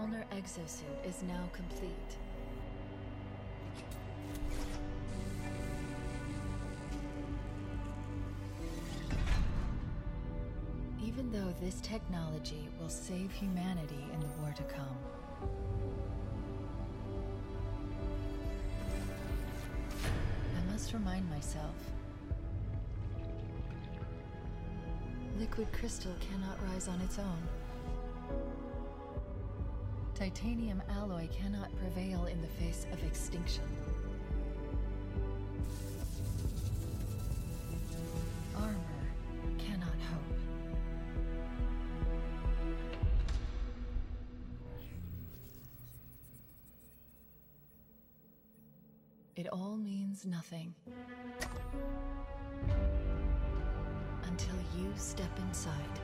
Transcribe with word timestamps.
Mjolnir 0.00 0.24
exosuit 0.32 1.04
is 1.04 1.22
now 1.22 1.48
complete. 1.52 1.92
Even 11.04 11.30
though 11.30 11.52
this 11.60 11.80
technology 11.82 12.68
will 12.80 12.88
save 12.88 13.30
humanity 13.30 14.06
in 14.14 14.20
the 14.20 14.26
war 14.40 14.54
to 14.56 14.62
come, 14.62 14.96
I 20.56 20.72
must 20.72 20.94
remind 20.94 21.28
myself 21.28 21.74
liquid 25.38 25.70
crystal 25.72 26.14
cannot 26.20 26.56
rise 26.70 26.88
on 26.88 27.00
its 27.02 27.18
own. 27.18 27.59
Titanium 30.20 30.82
alloy 30.90 31.26
cannot 31.32 31.74
prevail 31.78 32.26
in 32.26 32.42
the 32.42 32.46
face 32.46 32.84
of 32.92 33.02
extinction. 33.04 33.64
Armor 38.54 38.76
cannot 39.56 39.88
hope. 39.88 40.36
It 49.36 49.46
all 49.50 49.78
means 49.78 50.26
nothing 50.26 50.74
until 54.24 54.56
you 54.76 54.92
step 54.96 55.30
inside. 55.38 55.98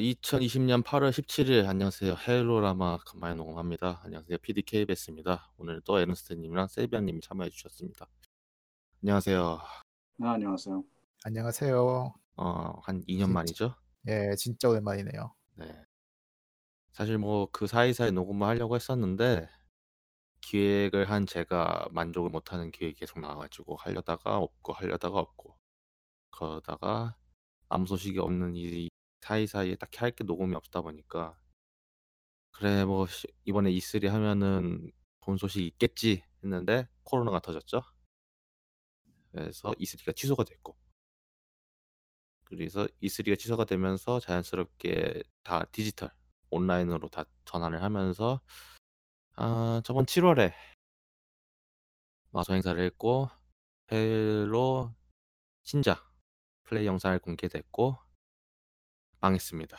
2020년 0.00 0.82
8월 0.82 1.10
17일 1.10 1.66
안녕하세요. 1.68 2.14
헤일로라마 2.26 2.98
간만에 2.98 3.34
녹음합니다. 3.34 4.00
안녕하세요. 4.04 4.38
PD 4.38 4.62
KBS입니다. 4.62 5.52
오늘 5.58 5.80
또 5.84 5.98
에른스트 6.00 6.32
님이랑 6.34 6.68
세비안 6.68 7.04
님이 7.06 7.20
참여해 7.20 7.50
주셨습니다. 7.50 8.08
안녕하세요. 9.02 9.60
네, 10.18 10.28
안녕하세요. 10.28 10.84
안녕하세요. 11.24 12.14
어 12.36 12.72
한 12.82 13.02
2년 13.02 13.06
진짜. 13.06 13.26
만이죠? 13.32 13.74
예, 14.08 14.34
진짜 14.36 14.68
오랜만이네요. 14.70 15.34
네. 15.56 15.84
사실 16.92 17.18
뭐 17.18 17.46
그 17.52 17.66
사이사이 17.66 18.12
녹음을 18.12 18.46
하려고 18.48 18.74
했었는데 18.76 19.48
기획을 20.42 21.10
한 21.10 21.26
제가 21.26 21.88
만족을 21.92 22.30
못하는 22.30 22.70
기획이 22.72 22.98
계속 23.00 23.20
나와 23.20 23.36
가지고 23.36 23.76
하려다가 23.76 24.38
없고 24.38 24.72
하려다가 24.72 25.18
없고 25.18 25.56
그러다가 26.30 27.16
아무 27.68 27.86
소식이 27.86 28.18
없는 28.18 28.56
이 28.56 28.88
사이사이에 29.20 29.76
딱히 29.76 29.98
할 29.98 30.12
게 30.12 30.24
녹음이 30.24 30.54
없다 30.56 30.82
보니까 30.82 31.36
'그래 32.52 32.84
뭐 32.84 33.06
시 33.06 33.26
이번에 33.44 33.70
E3 33.72 34.08
하면은 34.08 34.92
좋은 35.24 35.36
소식이 35.36 35.66
있겠지.' 35.66 36.22
했는데 36.44 36.88
코로나가 37.04 37.40
터졌죠. 37.40 37.82
그래서 39.32 39.72
E3가 39.72 40.14
취소가 40.14 40.44
됐고 40.44 40.76
그래서 42.44 42.86
E3가 43.02 43.38
취소가 43.38 43.64
되면서 43.64 44.18
자연스럽게 44.20 45.22
다 45.42 45.64
디지털 45.72 46.10
온라인으로 46.50 47.08
다 47.08 47.24
전환을 47.44 47.82
하면서 47.82 48.40
아 49.36 49.82
저번 49.84 50.06
7 50.06 50.24
월에 50.24 50.54
마소 52.32 52.54
행사를 52.54 52.82
했고 52.82 53.28
헤일로 53.92 54.94
신작 55.64 56.10
플레이 56.64 56.86
영상을 56.86 57.18
공개됐고 57.20 57.98
망했습니다. 59.20 59.76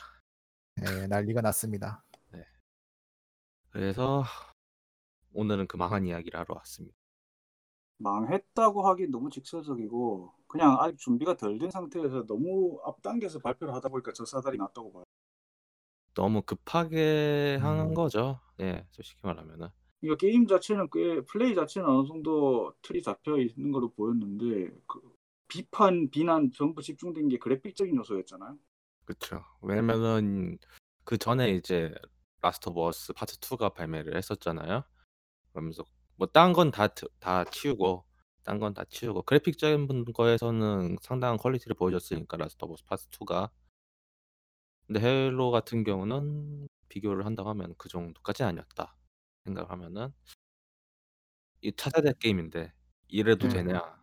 예, 0.81 1.07
난리가 1.07 1.41
났습니다. 1.41 2.03
그래서 3.71 4.23
오늘은 5.33 5.67
그 5.67 5.77
망한 5.77 6.05
이야기를 6.05 6.39
하러 6.39 6.55
왔습니다. 6.55 6.95
망했다고 7.97 8.85
하기 8.87 9.07
너무 9.07 9.29
직설적이고 9.29 10.33
그냥 10.47 10.77
아직 10.79 10.97
준비가 10.97 11.37
덜 11.37 11.57
된 11.57 11.71
상태에서 11.71 12.25
너무 12.25 12.81
앞당겨서 12.83 13.39
발표를 13.39 13.73
하다 13.75 13.89
보니까 13.89 14.11
저 14.13 14.25
사달이 14.25 14.57
났다고 14.57 14.91
봐요. 14.91 15.03
너무 16.13 16.41
급하게 16.41 17.57
한 17.61 17.91
음. 17.91 17.93
거죠. 17.93 18.39
예, 18.59 18.85
솔직히 18.91 19.21
말하면은. 19.23 19.69
그러니까 20.01 20.17
게임 20.19 20.47
자체는 20.47 20.89
꽤 20.91 21.21
플레이 21.21 21.55
자체는 21.55 21.87
어느 21.87 22.07
정도 22.07 22.73
틀이 22.81 23.01
잡혀 23.01 23.37
있는 23.37 23.71
걸로 23.71 23.89
보였는데 23.93 24.71
그 24.87 24.99
비판, 25.47 26.09
비난 26.09 26.51
전부 26.51 26.81
집중된 26.81 27.29
게 27.29 27.37
그래픽적인 27.37 27.95
요소였잖아요. 27.95 28.57
그쵸. 29.05 29.43
왜냐면은 29.61 30.57
그 31.03 31.17
전에 31.17 31.51
이제 31.51 31.93
라스트 32.41 32.69
오브 32.69 32.81
어스 32.87 33.13
파트 33.13 33.37
2가 33.39 33.73
발매를 33.73 34.15
했었잖아요. 34.17 34.83
그러면서 35.53 35.83
뭐 36.17 36.27
딴 36.27 36.53
건 36.53 36.71
다 36.71 36.87
다 37.19 37.43
치우고 37.45 38.05
딴 38.43 38.59
건 38.59 38.73
다 38.73 38.85
치우고 38.85 39.23
그래픽적인 39.23 39.87
분 39.87 40.05
거에서는 40.13 40.97
상당한 41.01 41.37
quality를 41.37 41.75
보여줬으니까 41.75 42.37
라스트 42.37 42.63
오브 42.65 42.73
어스 42.75 42.85
파트 42.85 43.07
2가. 43.09 43.51
근데 44.87 44.99
헤일로 45.01 45.51
같은 45.51 45.83
경우는 45.83 46.67
비교를 46.89 47.25
한다고 47.25 47.49
하면 47.49 47.73
그 47.77 47.87
정도까지는 47.89 48.49
아니었다 48.49 48.95
생각을 49.45 49.71
하면은 49.71 50.13
이 51.61 51.71
차세대 51.75 52.13
게임인데 52.19 52.73
이래도 53.07 53.47
음. 53.47 53.51
되냐. 53.53 54.01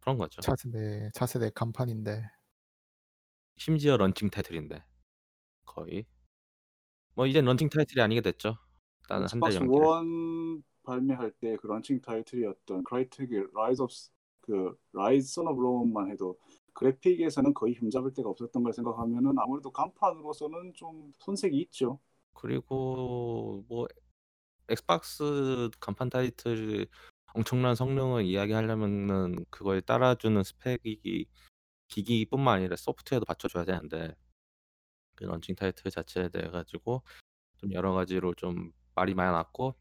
그런 0.00 0.18
거죠. 0.18 0.40
차세대 0.40 1.10
차세대 1.14 1.50
간판인데 1.54 2.28
심지어 3.56 3.96
런칭 3.96 4.30
타이틀인데 4.30 4.82
거의. 5.66 6.06
뭐 7.14 7.26
이젠 7.26 7.44
런칭 7.44 7.68
타이틀이 7.68 8.00
아니게 8.02 8.20
됐죠. 8.20 8.56
일단은 9.02 9.26
한 9.30 9.40
달 9.40 9.50
엑스박스. 9.52 9.70
원 9.70 10.62
발매할 10.82 11.30
때 11.40 11.56
그 11.56 11.66
런칭 11.66 12.00
타이틀이었던 12.00 12.84
크라이텍의 12.84 13.46
라이즈 13.54 13.82
오브 13.82 13.92
그 14.40 14.76
라이즈 14.92 15.32
선 15.32 15.46
오브 15.46 15.60
롬만 15.60 16.10
해도 16.10 16.38
그래픽에서는 16.74 17.54
거의 17.54 17.74
흠잡을 17.74 18.12
데가 18.14 18.30
없었던 18.30 18.62
걸 18.62 18.72
생각하면은 18.72 19.34
아무래도 19.38 19.70
간판으로서는 19.70 20.72
좀 20.74 21.12
손색이 21.18 21.56
있죠. 21.62 22.00
그리고 22.34 23.64
뭐 23.68 23.86
엑스박스 24.68 25.68
간판 25.78 26.08
타이틀 26.08 26.86
엄청난 27.34 27.74
성능을 27.74 28.24
이야기하려면은 28.24 29.44
그거에 29.50 29.80
따라주는 29.82 30.42
스펙이 30.42 31.26
기기뿐만 31.92 32.56
아니라 32.58 32.76
소프트웨어도 32.76 33.26
받쳐줘야 33.26 33.64
되는데 33.64 34.14
그 35.16 35.24
런칭 35.24 35.54
타이틀 35.56 35.90
자체에 35.90 36.28
대해 36.30 36.48
가지고 36.50 37.02
좀 37.58 37.72
여러 37.72 37.92
가지로 37.94 38.34
좀 38.34 38.72
말이 38.94 39.14
많았고 39.14 39.76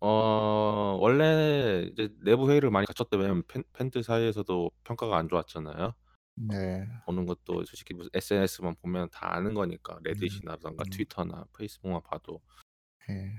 어 0.00 0.98
원래 1.00 1.88
이제 1.92 2.10
내부 2.24 2.50
회의를 2.50 2.70
많이 2.70 2.86
거쳤대 2.86 3.16
왜냐면 3.18 3.42
팬 3.48 3.64
팬들 3.74 4.02
사이에서도 4.04 4.70
평가가 4.84 5.16
안 5.18 5.28
좋았잖아요. 5.28 5.94
네. 6.36 6.86
보는 7.06 7.26
것도 7.26 7.64
솔직히 7.64 7.94
무슨 7.94 8.10
SNS만 8.14 8.76
보면 8.82 9.08
다 9.12 9.34
아는 9.34 9.54
거니까 9.54 9.96
음. 9.96 10.02
레딧이라든가 10.04 10.84
음. 10.86 10.90
트위터나 10.90 11.46
페이스북만 11.56 12.02
봐도. 12.02 12.42
예. 13.10 13.32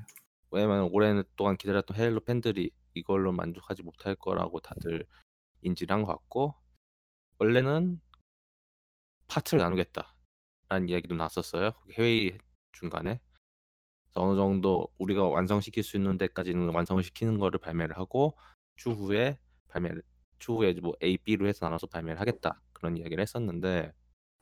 왜냐면 0.51 0.89
오랫동안 0.91 1.57
기다렸던 1.57 1.97
헤일로 1.97 2.21
팬들이 2.21 2.71
이걸로 2.93 3.31
만족하지 3.33 3.83
못할 3.83 4.15
거라고 4.15 4.59
다들 4.61 5.05
인지를 5.61 5.93
한 5.95 6.03
것 6.05 6.07
같고 6.13 6.55
원래는 7.39 8.01
파트를 9.27 9.61
나누겠다라는 9.63 10.89
이야기도 10.89 11.15
나왔었어요. 11.15 11.71
회의 11.97 12.37
중간에. 12.71 13.19
어느 14.13 14.35
정도 14.37 14.87
우리가 14.97 15.27
완성시킬 15.27 15.83
수 15.83 15.97
있는 15.97 16.17
데까지는 16.17 16.73
완성을 16.73 17.03
시키는 17.03 17.37
거를 17.37 17.59
발매를 17.59 17.97
하고 17.97 18.37
추후에 18.77 19.37
발매를 19.67 20.03
추후에 20.39 20.73
뭐 20.73 20.93
A, 21.03 21.17
B로 21.17 21.47
해서 21.47 21.65
나눠서 21.65 21.87
발매를 21.87 22.19
하겠다. 22.21 22.61
그런 22.71 22.95
이야기를 22.97 23.21
했었는데 23.21 23.93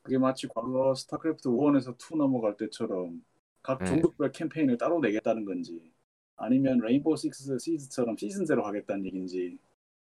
그게 0.04 0.18
마치 0.18 0.48
과거 0.48 0.94
스타크래프트 0.94 1.50
1에서 1.50 1.96
2 1.98 2.18
넘어갈 2.18 2.56
때처럼 2.58 3.24
각 3.62 3.80
네. 3.80 3.86
종족별 3.86 4.32
캠페인을 4.32 4.78
따로 4.78 5.00
내겠다는 5.00 5.46
건지 5.46 5.94
아니면 6.36 6.80
레인보우 6.80 7.16
식스 7.16 7.58
시즈처럼 7.58 8.18
시즌제로 8.18 8.66
하겠다는 8.66 9.06
얘기인지 9.06 9.58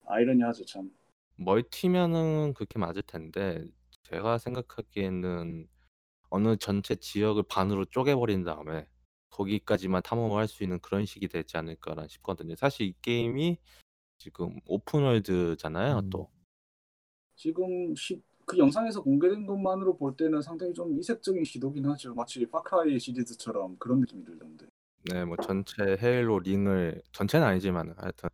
아이러니하죠 0.08 0.66
참. 0.66 0.92
멀티면은 1.38 2.54
그렇게 2.56 2.80
맞을 2.80 3.04
텐데 3.04 3.64
제가 4.06 4.38
생각하기에는 4.38 5.68
어느 6.30 6.58
전체 6.58 6.96
지역을 6.96 7.44
반으로 7.50 7.86
쪼개버린 7.86 8.44
다음에 8.44 8.88
거기까지만 9.30 10.02
탐험을 10.04 10.38
할 10.38 10.48
수 10.48 10.64
있는 10.64 10.80
그런 10.80 11.06
식이 11.06 11.28
되지 11.28 11.58
않을까라 11.58 12.08
싶거든요. 12.08 12.56
사실 12.56 12.88
이 12.88 12.94
게임이 13.02 13.58
지금 14.18 14.60
오픈월드잖아요 14.66 15.98
음. 15.98 16.10
또. 16.10 16.30
지금 17.36 17.94
시, 17.96 18.22
그 18.46 18.58
영상에서 18.58 19.02
공개된 19.02 19.46
것만으로 19.46 19.98
볼 19.98 20.16
때는 20.16 20.42
상당히 20.42 20.74
좀 20.74 20.98
이색적인 20.98 21.44
시도긴 21.44 21.86
하죠. 21.88 22.14
마치 22.14 22.46
파크라이 22.46 23.00
시리즈처럼 23.00 23.76
그런 23.78 24.00
느낌이 24.02 24.24
들던데. 24.24 24.68
네, 25.12 25.26
뭐 25.26 25.36
전체 25.38 25.98
헤일로 26.02 26.40
링을 26.40 27.02
전체는 27.12 27.46
아니지만 27.46 27.94
하여튼 27.98 28.30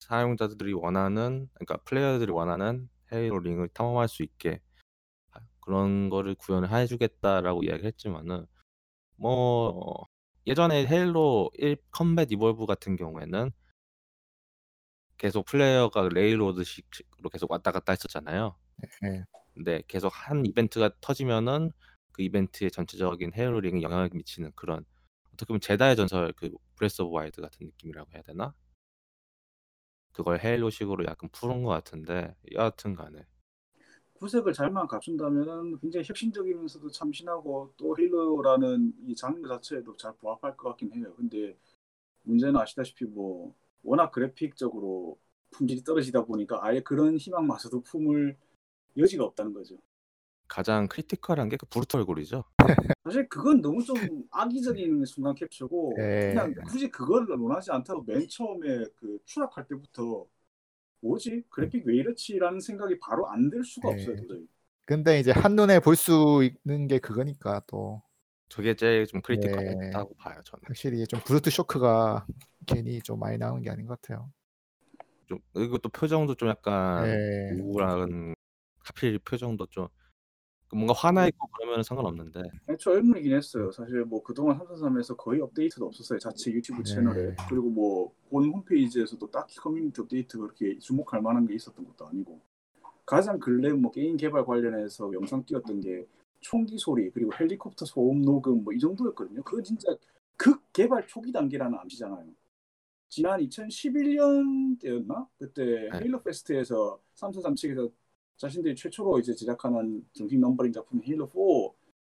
사용자들이 0.00 0.72
원하는 0.74 1.48
그러니까 1.54 1.78
플레이어들이 1.84 2.30
원하는 2.30 2.88
헤일로 3.12 3.40
링을 3.40 3.68
탐험할 3.68 4.08
수 4.08 4.22
있게 4.22 4.60
아, 4.60 4.67
그런 5.68 6.08
거를 6.08 6.34
구현을 6.34 6.72
해주겠다라고 6.72 7.62
이야기를 7.62 7.84
했지만은 7.88 8.46
뭐 9.16 10.06
예전에 10.46 10.86
헤일로 10.86 11.50
1 11.58 11.76
컴뱃 11.90 12.32
이볼브 12.32 12.64
같은 12.64 12.96
경우에는 12.96 13.50
계속 15.18 15.44
플레이어가 15.44 16.08
레일로드식으로 16.08 17.28
계속 17.30 17.50
왔다 17.50 17.70
갔다 17.70 17.92
했었잖아요. 17.92 18.56
예. 19.04 19.24
근데 19.52 19.82
계속 19.88 20.08
한 20.08 20.46
이벤트가 20.46 20.90
터지면은 21.02 21.70
그 22.12 22.22
이벤트의 22.22 22.70
전체적인 22.70 23.32
헤일로 23.36 23.60
링에 23.60 23.82
영향을 23.82 24.08
미치는 24.14 24.52
그런 24.54 24.86
어떻게 25.34 25.48
보면 25.48 25.60
젤다의 25.60 25.96
전설 25.96 26.32
그 26.32 26.50
브레스 26.76 27.02
오브 27.02 27.14
와일드 27.14 27.42
같은 27.42 27.66
느낌이라고 27.66 28.10
해야 28.14 28.22
되나? 28.22 28.54
그걸 30.12 30.40
헤일로식으로 30.42 31.04
약간 31.04 31.28
푸는 31.30 31.62
것 31.62 31.68
같은데 31.68 32.34
여하튼 32.52 32.94
간에 32.94 33.26
구색을 34.18 34.52
잘만 34.52 34.86
갖춘다면은 34.88 35.78
굉장히 35.78 36.04
혁신적이면서도 36.06 36.90
참신하고 36.90 37.72
또 37.76 37.96
헤일로라는 37.96 38.92
이 39.06 39.14
장르 39.14 39.46
자체에도 39.46 39.96
잘 39.96 40.12
부합할 40.16 40.56
것 40.56 40.70
같긴 40.70 40.92
해요. 40.94 41.14
근데 41.16 41.56
문제는 42.24 42.56
아시다시피 42.56 43.04
뭐 43.04 43.54
워낙 43.82 44.10
그래픽적으로 44.10 45.18
품질이 45.50 45.82
떨어지다 45.84 46.24
보니까 46.24 46.58
아예 46.62 46.80
그런 46.80 47.16
희망마저도 47.16 47.80
품을 47.82 48.36
여지가 48.96 49.24
없다는 49.24 49.52
거죠. 49.54 49.78
가장 50.48 50.88
critical한 50.88 51.48
게 51.48 51.56
그 51.56 51.66
브루트 51.66 52.04
얼굴이죠. 52.04 52.42
사실 53.04 53.28
그건 53.28 53.60
너무 53.60 53.82
좀 53.82 53.96
악의적인 54.30 55.04
순간 55.04 55.34
캡처고 55.34 55.94
예. 55.98 56.32
그냥 56.34 56.54
굳이 56.66 56.90
그걸 56.90 57.26
원하지 57.30 57.70
않다고 57.70 58.02
맨 58.02 58.26
처음에 58.28 58.84
그 58.96 59.18
추락할 59.24 59.66
때부터 59.66 60.26
뭐지 61.00 61.44
그래픽 61.50 61.86
왜 61.86 61.96
이렇지라는 61.96 62.60
생각이 62.60 62.98
바로 62.98 63.28
안 63.28 63.50
들 63.50 63.62
수가 63.64 63.88
예. 63.90 63.92
없어요 63.94 64.16
도저히. 64.16 64.46
근데 64.86 65.20
이제 65.20 65.30
한 65.32 65.54
눈에 65.56 65.80
볼 65.80 65.96
수 65.96 66.42
있는 66.64 66.88
게 66.88 66.98
그거니까 66.98 67.62
또 67.66 68.02
저게 68.48 68.74
제일 68.74 69.06
좀 69.06 69.18
예. 69.18 69.22
critical했다고 69.22 70.14
봐요 70.16 70.40
저는. 70.44 70.62
확실히 70.66 71.06
좀 71.06 71.20
브루트 71.24 71.50
쇼크가 71.50 72.26
괜히 72.66 73.00
좀 73.02 73.18
많이 73.20 73.36
나오는 73.38 73.62
게 73.62 73.70
아닌 73.70 73.86
것 73.86 74.00
같아요. 74.00 74.32
좀 75.26 75.38
그리고 75.52 75.76
또 75.78 75.88
표정도 75.90 76.34
좀 76.34 76.48
약간 76.48 77.06
예. 77.06 77.50
우울한 77.60 78.34
하필 78.80 79.18
표정도 79.18 79.66
좀 79.66 79.88
뭔가 80.70 80.92
화나 80.94 81.26
있고 81.28 81.48
그러면 81.56 81.82
상관없는데 81.82 82.42
애초 82.68 82.94
의문이긴 82.94 83.32
했어요. 83.34 83.70
사실 83.72 84.04
뭐 84.04 84.22
그동안 84.22 84.58
343에서 84.58 85.16
거의 85.16 85.40
업데이트도 85.40 85.86
없었어요. 85.86 86.18
자체 86.18 86.50
유튜브 86.52 86.82
네. 86.82 86.94
채널에. 86.94 87.34
그리고 87.48 87.68
뭐 87.70 88.12
본 88.30 88.44
홈페이지에서도 88.50 89.30
딱히 89.30 89.56
커뮤니티 89.56 90.02
업데이트가 90.02 90.42
그렇게 90.44 90.78
주목할 90.78 91.22
만한 91.22 91.46
게 91.46 91.54
있었던 91.54 91.82
것도 91.86 92.06
아니고. 92.08 92.38
가장 93.06 93.38
근래 93.38 93.72
뭐 93.72 93.90
게임 93.90 94.18
개발 94.18 94.44
관련해서 94.44 95.10
영상 95.14 95.42
띄웠던 95.46 95.80
게 95.80 96.06
총기 96.40 96.76
소리 96.78 97.10
그리고 97.10 97.30
헬리콥터 97.32 97.86
소음 97.86 98.20
녹음 98.20 98.62
뭐 98.64 98.74
이 98.74 98.78
정도였거든요. 98.78 99.42
그거 99.42 99.62
진짜 99.62 99.88
극 100.36 100.62
개발 100.74 101.06
초기 101.06 101.32
단계라는 101.32 101.78
암시잖아요. 101.78 102.26
지난 103.08 103.40
2011년 103.40 104.78
때였나? 104.80 105.26
그때 105.38 105.88
네. 105.90 105.98
헤일로 106.00 106.22
페스트에서 106.22 107.00
343 107.14 107.54
측에서 107.54 107.88
자신들이 108.38 108.74
최초로 108.76 109.18
이제 109.18 109.34
제작하는 109.34 110.06
정식 110.12 110.38
넘버링 110.38 110.72
작품 110.72 111.02
헤일로 111.02 111.26
4 111.26 111.32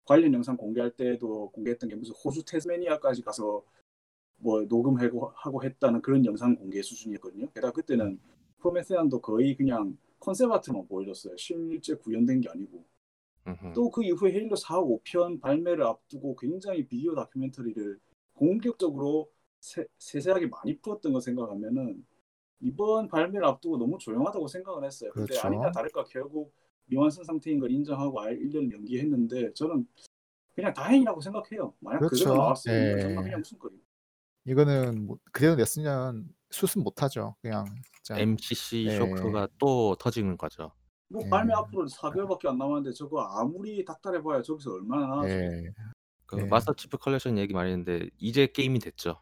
관련 0.05 0.33
영상 0.33 0.57
공개할 0.57 0.91
때도 0.95 1.51
공개했던 1.51 1.89
게 1.89 1.95
무슨 1.95 2.13
호주 2.15 2.45
태즈메이니아까지 2.45 3.21
가서 3.23 3.63
뭐 4.37 4.61
녹음하고 4.63 5.31
하고 5.35 5.63
했다는 5.63 6.01
그런 6.01 6.25
영상 6.25 6.55
공개 6.55 6.81
수준이었거든요. 6.81 7.51
게다가 7.51 7.71
그때는 7.73 8.19
프로메시안도 8.59 9.21
거의 9.21 9.55
그냥 9.55 9.97
concept 10.19 10.51
art만 10.51 10.87
보여줬어요. 10.87 11.35
실제 11.37 11.95
구현된 11.95 12.41
게 12.41 12.49
아니고. 12.49 12.83
또 13.73 13.89
그 13.91 14.03
이후에 14.03 14.31
헤일로 14.33 14.55
4, 14.55 14.79
5편 14.81 15.41
발매를 15.41 15.83
앞두고 15.83 16.35
굉장히 16.35 16.87
비디오 16.87 17.15
다큐멘터리를 17.15 17.99
공격적으로 18.33 19.31
세, 19.59 19.85
세세하게 19.97 20.47
많이 20.47 20.77
풀었던 20.79 21.13
거 21.13 21.19
생각하면은 21.19 22.05
이번 22.61 23.07
발매를 23.07 23.45
앞두고 23.45 23.77
너무 23.77 23.97
조용하다고 23.97 24.47
생각을 24.47 24.83
했어요. 24.83 25.11
근데 25.13 25.27
그렇죠. 25.27 25.47
아니나 25.47 25.71
다를까 25.71 26.03
결국 26.05 26.53
미완성 26.85 27.23
상태인 27.23 27.59
걸 27.59 27.71
인정하고 27.71 28.21
아예 28.21 28.35
1년 28.35 28.71
연기했는데 28.71 29.53
저는 29.53 29.87
그냥 30.53 30.73
다행이라고 30.73 31.21
생각해요. 31.21 31.73
만약 31.79 31.99
그 31.99 32.07
그렇죠. 32.07 32.25
대로 32.25 32.35
나왔으면 32.37 32.97
예. 32.97 33.01
정말 33.01 33.23
그냥 33.23 33.39
무슨 33.39 33.59
거예요. 33.59 33.77
이거는 34.45 35.05
뭐 35.05 35.17
그대로 35.31 35.55
냈으면 35.55 36.29
수습 36.49 36.79
못하죠. 36.83 37.35
그냥 37.41 37.65
진짜 38.03 38.19
MCC 38.19 38.85
예. 38.87 38.97
쇼크가 38.97 39.47
또 39.57 39.95
터지는 39.95 40.37
거죠. 40.37 40.71
뭐 41.07 41.21
예. 41.25 41.29
발매 41.29 41.53
앞으로 41.53 41.87
4개월밖에 41.87 42.47
안 42.47 42.57
남았는데 42.57 42.91
저거 42.93 43.21
아무리 43.21 43.83
닦달해봐야 43.85 44.41
저기서 44.41 44.73
얼마나. 44.73 45.27
예. 45.29 45.71
그 46.25 46.39
예. 46.39 46.43
Master 46.45 46.73
Chief 46.73 46.97
Collection 46.97 47.37
얘기 47.37 47.53
많이 47.53 47.71
했는데 47.71 48.09
이제 48.17 48.47
게임이 48.47 48.79
됐죠. 48.79 49.21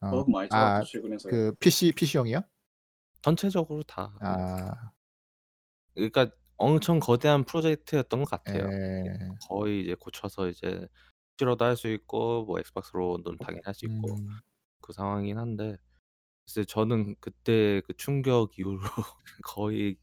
어. 0.00 0.10
버그 0.10 0.30
많이 0.30 0.48
아, 0.52 0.80
잡았죠 0.80 0.84
최근에서. 0.98 1.28
그 1.28 1.54
PC 1.60 1.92
PC용이요? 1.92 2.42
전체적으로 3.22 3.82
다. 3.82 4.12
아, 4.20 4.90
그러니까 5.94 6.30
엄청 6.56 6.98
거대한 7.00 7.44
프로젝트였던 7.44 8.24
것 8.24 8.30
같아요. 8.30 8.64
예. 8.68 9.28
거의 9.48 9.82
이제 9.82 9.94
고쳐서 9.94 10.48
이제 10.48 10.86
PC로도 11.36 11.64
할 11.64 11.76
수 11.76 11.88
있고 11.88 12.44
뭐 12.46 12.58
Xbox로도 12.58 13.36
당연히 13.38 13.62
할 13.64 13.74
수 13.74 13.86
있고 13.86 14.14
음, 14.16 14.28
그 14.80 14.92
상황이긴 14.92 15.38
한데 15.38 15.76
글쎄 16.46 16.64
저는 16.64 17.16
그때 17.20 17.82
그 17.86 17.94
충격 17.96 18.58
이후로 18.58 18.80
거의 19.44 19.96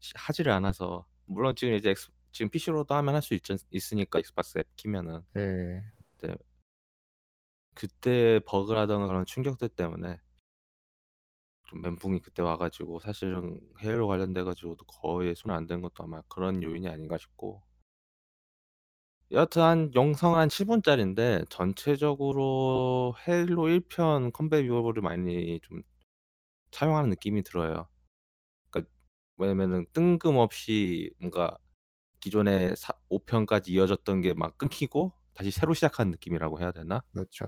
시- 0.00 0.12
하지를 0.16 0.52
않아서 0.52 1.06
물론 1.26 1.54
지금 1.56 1.74
이제 1.74 1.90
엑스, 1.90 2.10
지금 2.32 2.50
PC로도 2.50 2.94
하면 2.94 3.14
할 3.16 3.22
수 3.22 3.38
있으니까 3.70 4.18
Xbox 4.20 4.58
앱 4.58 4.66
키면은 4.76 5.22
예. 5.36 5.82
그때 7.78 8.40
버그라던가 8.46 9.06
그런 9.06 9.24
충격들 9.24 9.70
때문에 9.70 10.20
좀 11.66 11.82
멘붕이 11.82 12.18
그때 12.20 12.42
와 12.42 12.56
가지고 12.56 12.98
사실은 12.98 13.60
Halo 13.80 14.08
관련돼 14.08 14.42
가지고도 14.42 14.84
거의 14.86 15.34
손 15.36 15.52
안 15.52 15.66
댄 15.68 15.80
것도 15.82 16.02
아마 16.02 16.20
그런 16.28 16.62
요인이 16.64 16.88
아닌가 16.88 17.16
싶고 17.16 17.62
여하튼 19.30 19.62
한 19.62 19.90
영상 19.94 20.36
한 20.36 20.48
7분짜리인데 20.48 21.44
전체적으로 21.50 23.14
Halo 23.26 23.68
1 23.68 23.80
편 23.88 24.32
Combat 24.32 24.66
Evolved를 24.68 25.02
많이 25.02 25.60
좀 25.62 25.82
차용하는 26.72 27.10
느낌이 27.10 27.42
들어요. 27.44 27.88
그러니까 28.70 28.92
왜냐면은 29.38 29.86
뜬금없이 29.94 31.12
뭔가 31.20 31.58
기존에 32.20 32.74
5편까지 33.10 33.70
이어졌던 33.70 34.22
게 34.22 34.34
막 34.34 34.58
끊기고 34.58 35.14
다시 35.38 35.52
새로 35.52 35.72
시작한 35.72 36.10
느낌이라고 36.10 36.58
해야 36.58 36.72
되나? 36.72 37.00
그렇죠. 37.12 37.46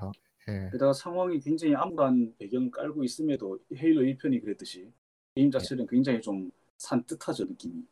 예. 0.49 0.70
게다가 0.70 0.92
상황이 0.92 1.40
굉장히 1.40 1.75
암울한 1.75 2.37
배경을 2.38 2.70
깔고 2.70 3.02
있음에도 3.02 3.59
헤일로 3.75 4.02
1편이 4.02 4.40
그랬듯이 4.42 4.92
게임 5.35 5.50
자체는 5.50 5.88
굉장히 5.88 6.20
좀 6.20 6.52
산뜻하죠 6.76 7.47
느낌이. 7.47 7.82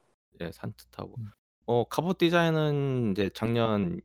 예, 0.40 0.52
산뜻하고. 0.52 1.16
음. 1.18 1.30
어, 1.66 1.82
갑옷 1.88 2.18
디자인은 2.18 3.10
이제 3.10 3.28
작년 3.34 4.00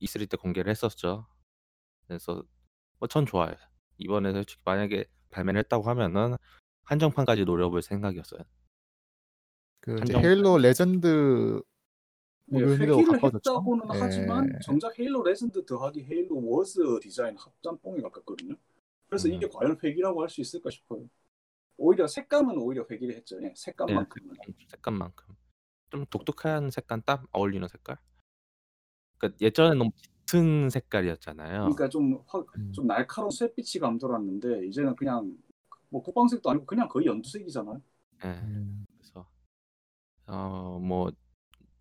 E3 0.00 0.30
때 0.30 0.38
공개를 0.38 0.70
했었죠. 0.70 1.26
그래서 2.06 2.42
뭐 2.98 3.06
전 3.06 3.26
좋아요. 3.26 3.54
이번에 3.98 4.32
솔직히 4.32 4.62
만약에 4.64 5.04
발매를 5.28 5.58
했다고 5.60 5.84
하면은 5.90 6.36
한정판까지 6.84 7.44
노려볼 7.44 7.82
생각이었어요. 7.82 8.40
그 9.80 9.96
한정- 9.96 10.24
Halo 10.24 10.56
Legends 10.58 11.60
네, 12.46 12.60
의미로 12.60 12.98
회귀를. 12.98 13.22
했다고는 13.22 13.86
예. 13.94 13.98
하지만 13.98 14.58
정작 14.62 14.98
Halo 14.98 15.22
Legends 15.22 15.64
더하기 15.64 16.04
Halo 16.04 16.46
Wars 16.46 17.00
디자인 17.00 17.36
합짬뽕에 17.38 18.02
가깝거든요. 18.02 18.54
그래서 19.08 19.28
음. 19.28 19.34
이게 19.34 19.48
과연 19.48 19.78
회귀라고 19.82 20.22
할 20.22 20.28
수 20.28 20.40
있을까 20.40 20.70
싶어요. 20.70 21.08
오히려 21.76 22.06
색감은 22.06 22.56
오히려 22.58 22.86
회귀를 22.90 23.14
했죠. 23.16 23.42
예, 23.42 23.52
색감만큼은. 23.56 24.34
색감만큼 24.68 25.34
좀 25.90 26.06
독특한 26.06 26.70
색감 26.70 27.02
딱 27.02 27.24
어울리는 27.32 27.66
색깔. 27.68 27.96
그러니까 29.18 29.38
예전에 29.40 29.74
너무 29.74 29.90
짙은 30.26 30.70
색깔이었잖아요. 30.70 31.60
그러니까 31.62 31.88
좀, 31.88 32.22
확, 32.26 32.46
음. 32.56 32.72
좀 32.72 32.86
날카로운 32.86 33.30
쇳빛이 33.30 33.80
감돌았는데 33.80 34.66
이제는 34.66 34.94
그냥 34.96 35.36
뭐 35.88 36.02
국방색도 36.02 36.50
아니고 36.50 36.66
그냥 36.66 36.88
거의 36.88 37.06
연두색이잖아요. 37.06 37.80
예. 38.24 38.28
음, 38.28 38.84
그래서 38.98 39.26
어뭐 40.26 41.12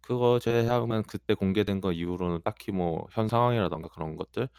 그거 0.04 0.40
제외하면 0.40 1.04
그때 1.04 1.34
공개된 1.34 1.82
거 1.82 1.92
이후로는 1.94 2.42
딱히 2.44 2.72
뭐 2.72 3.08
현 3.12 3.28
상황이라던가 3.28 3.90
그런 3.90 4.16
것들 4.18 4.50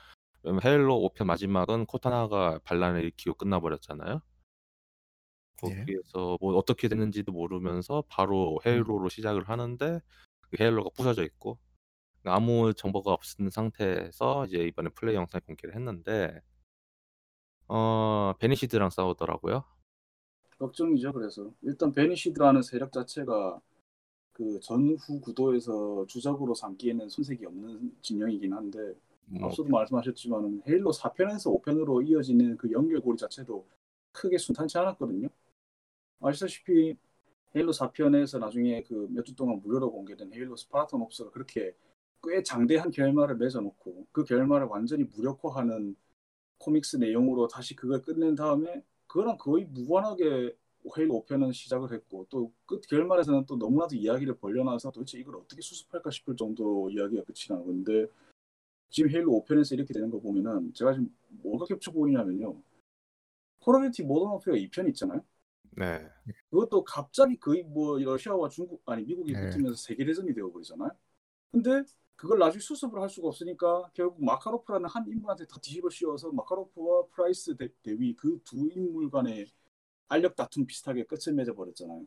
왜냐면 0.43 0.63
헤일로 0.65 0.97
5편 1.01 1.27
마지막은 1.27 1.87
코타나가 1.87 2.61
반란을 2.65 3.03
일으키고 3.03 3.35
끝나버렸잖아요. 3.37 4.21
예. 5.69 5.77
거기에서 5.79 6.39
뭐 6.41 6.55
어떻게 6.57 6.89
됐는지도 6.89 7.33
모르면서 7.33 8.03
바로 8.09 8.55
음. 8.57 8.59
헤일로로 8.67 9.09
시작을 9.09 9.49
하는데 9.49 10.01
그 10.43 10.57
헤일로가 10.61 10.91
부서져 10.97 11.25
있고 11.25 11.59
아무 12.25 12.75
정보가 12.75 13.13
없는 13.13 13.51
상태에서 13.51 14.47
이제 14.47 14.59
이번에 14.65 14.91
플레이 14.91 15.15
영상을 15.17 15.43
공개를 15.47 15.75
했는데 15.77 16.41
어 17.69 18.35
베니시드랑 18.39 18.91
싸우더라고요. 18.91 19.65
걱정이죠. 20.59 21.13
그래서 21.13 21.51
일단 21.63 21.93
베니시드라는 21.93 22.63
세력 22.63 22.93
자체가 22.93 23.61
그 24.35 24.61
전후 24.61 25.21
구도에서 25.23 26.07
주작으로 26.09 26.55
삼기에는 26.55 27.09
손색이 27.11 27.47
없는 27.47 27.97
진영이긴 28.03 28.53
한데 28.55 28.95
뭐 29.27 29.47
앞서도 29.49 29.71
말씀하셨지만 29.71 30.63
헤일로 30.69 30.93
4편에서 30.93 31.63
5편으로 31.63 32.07
이어지는 32.09 32.59
그 32.59 32.71
연결고리 32.73 33.17
자체도 33.19 33.67
크게 34.13 34.39
순탄치 34.39 34.79
않았거든요. 34.79 35.29
아시다시피 36.21 36.97
헤일로 37.57 37.73
4편에서 37.73 38.39
나중에 38.41 38.83
그 38.85 39.09
몇 39.11 39.25
주 39.25 39.35
동안 39.37 39.61
무료로 39.63 39.93
공개된 39.93 40.33
헤일로 40.33 40.57
스파르탄 40.57 41.01
옵스가 41.03 41.31
그렇게 41.31 41.75
꽤 42.23 42.43
장대한 42.43 42.91
결말을 42.91 43.37
맺어놓고 43.37 44.07
그 44.13 44.25
결말을 44.25 44.67
완전히 44.69 45.05
무력화하는 45.05 45.97
코믹스 46.59 46.97
내용으로 46.97 47.49
다시 47.49 47.77
그걸 47.77 48.03
끝낸 48.03 48.35
다음에 48.35 48.83
그거랑 49.07 49.37
거의 49.39 49.67
무관하게 49.67 50.57
헤일로 50.97 51.25
5편은 51.27 51.53
시작을 51.53 51.93
했고 51.93 52.27
또 52.31 52.53
끝 52.67 52.87
결말에서는 52.89 53.47
또 53.47 53.57
너무나도 53.57 53.95
이야기를 53.97 54.37
벌려놔서 54.37 54.91
도대체 54.91 55.19
이걸 55.19 55.37
어떻게 55.37 55.61
수습할까 55.63 56.11
싶을 56.11 56.37
정도로 56.37 56.91
이야기가 56.91 57.25
끝이 57.25 57.47
나는데 57.49 58.07
지금 58.91 59.11
헤일로 59.11 59.33
5편에서 59.33 59.73
이렇게 59.75 59.93
되는 59.93 60.11
거 60.11 60.19
보면은 60.21 60.73
제가 60.75 60.93
지금 60.93 61.15
뭐가 61.43 61.67
겹쳐 61.67 61.91
보이냐면요. 61.93 62.57
Call 63.61 63.77
of 63.77 63.91
Duty 63.91 64.03
Modern 64.05 64.31
Warfare 64.33 64.55
2편 64.55 64.89
있잖아요. 64.91 65.21
네. 65.77 66.09
그것도 66.51 66.85
갑자기 66.85 67.37
거의 67.39 67.63
뭐 67.65 67.99
러시아와 67.99 68.49
중국 68.49 68.83
아니 68.87 69.05
미국이 69.05 69.33
네. 69.33 69.41
붙으면서 69.51 69.77
세계 69.77 70.05
대전이 70.05 70.33
되어 70.35 70.51
버리잖아요. 70.51 70.91
근데 71.51 71.83
그걸 72.17 72.39
나중에 72.39 72.61
수습을 72.61 73.01
할 73.01 73.09
수가 73.11 73.29
없으니까 73.29 73.91
결국 73.95 74.25
마카로프라는 74.25 74.89
한 74.89 75.05
인물한테 75.09 75.47
다 75.47 75.57
뒤집어 75.61 75.91
씌워서 75.91 76.31
마카로프와 76.33 77.07
프라이스 77.11 77.57
대, 77.57 77.69
대위 77.83 78.15
그 78.15 78.39
두 78.45 78.69
인물 78.73 79.11
간의 79.11 79.47
알력 80.09 80.37
다툼 80.37 80.67
비슷하게 80.67 81.05
끝을 81.05 81.35
맺어 81.35 81.55
버렸잖아요. 81.55 82.05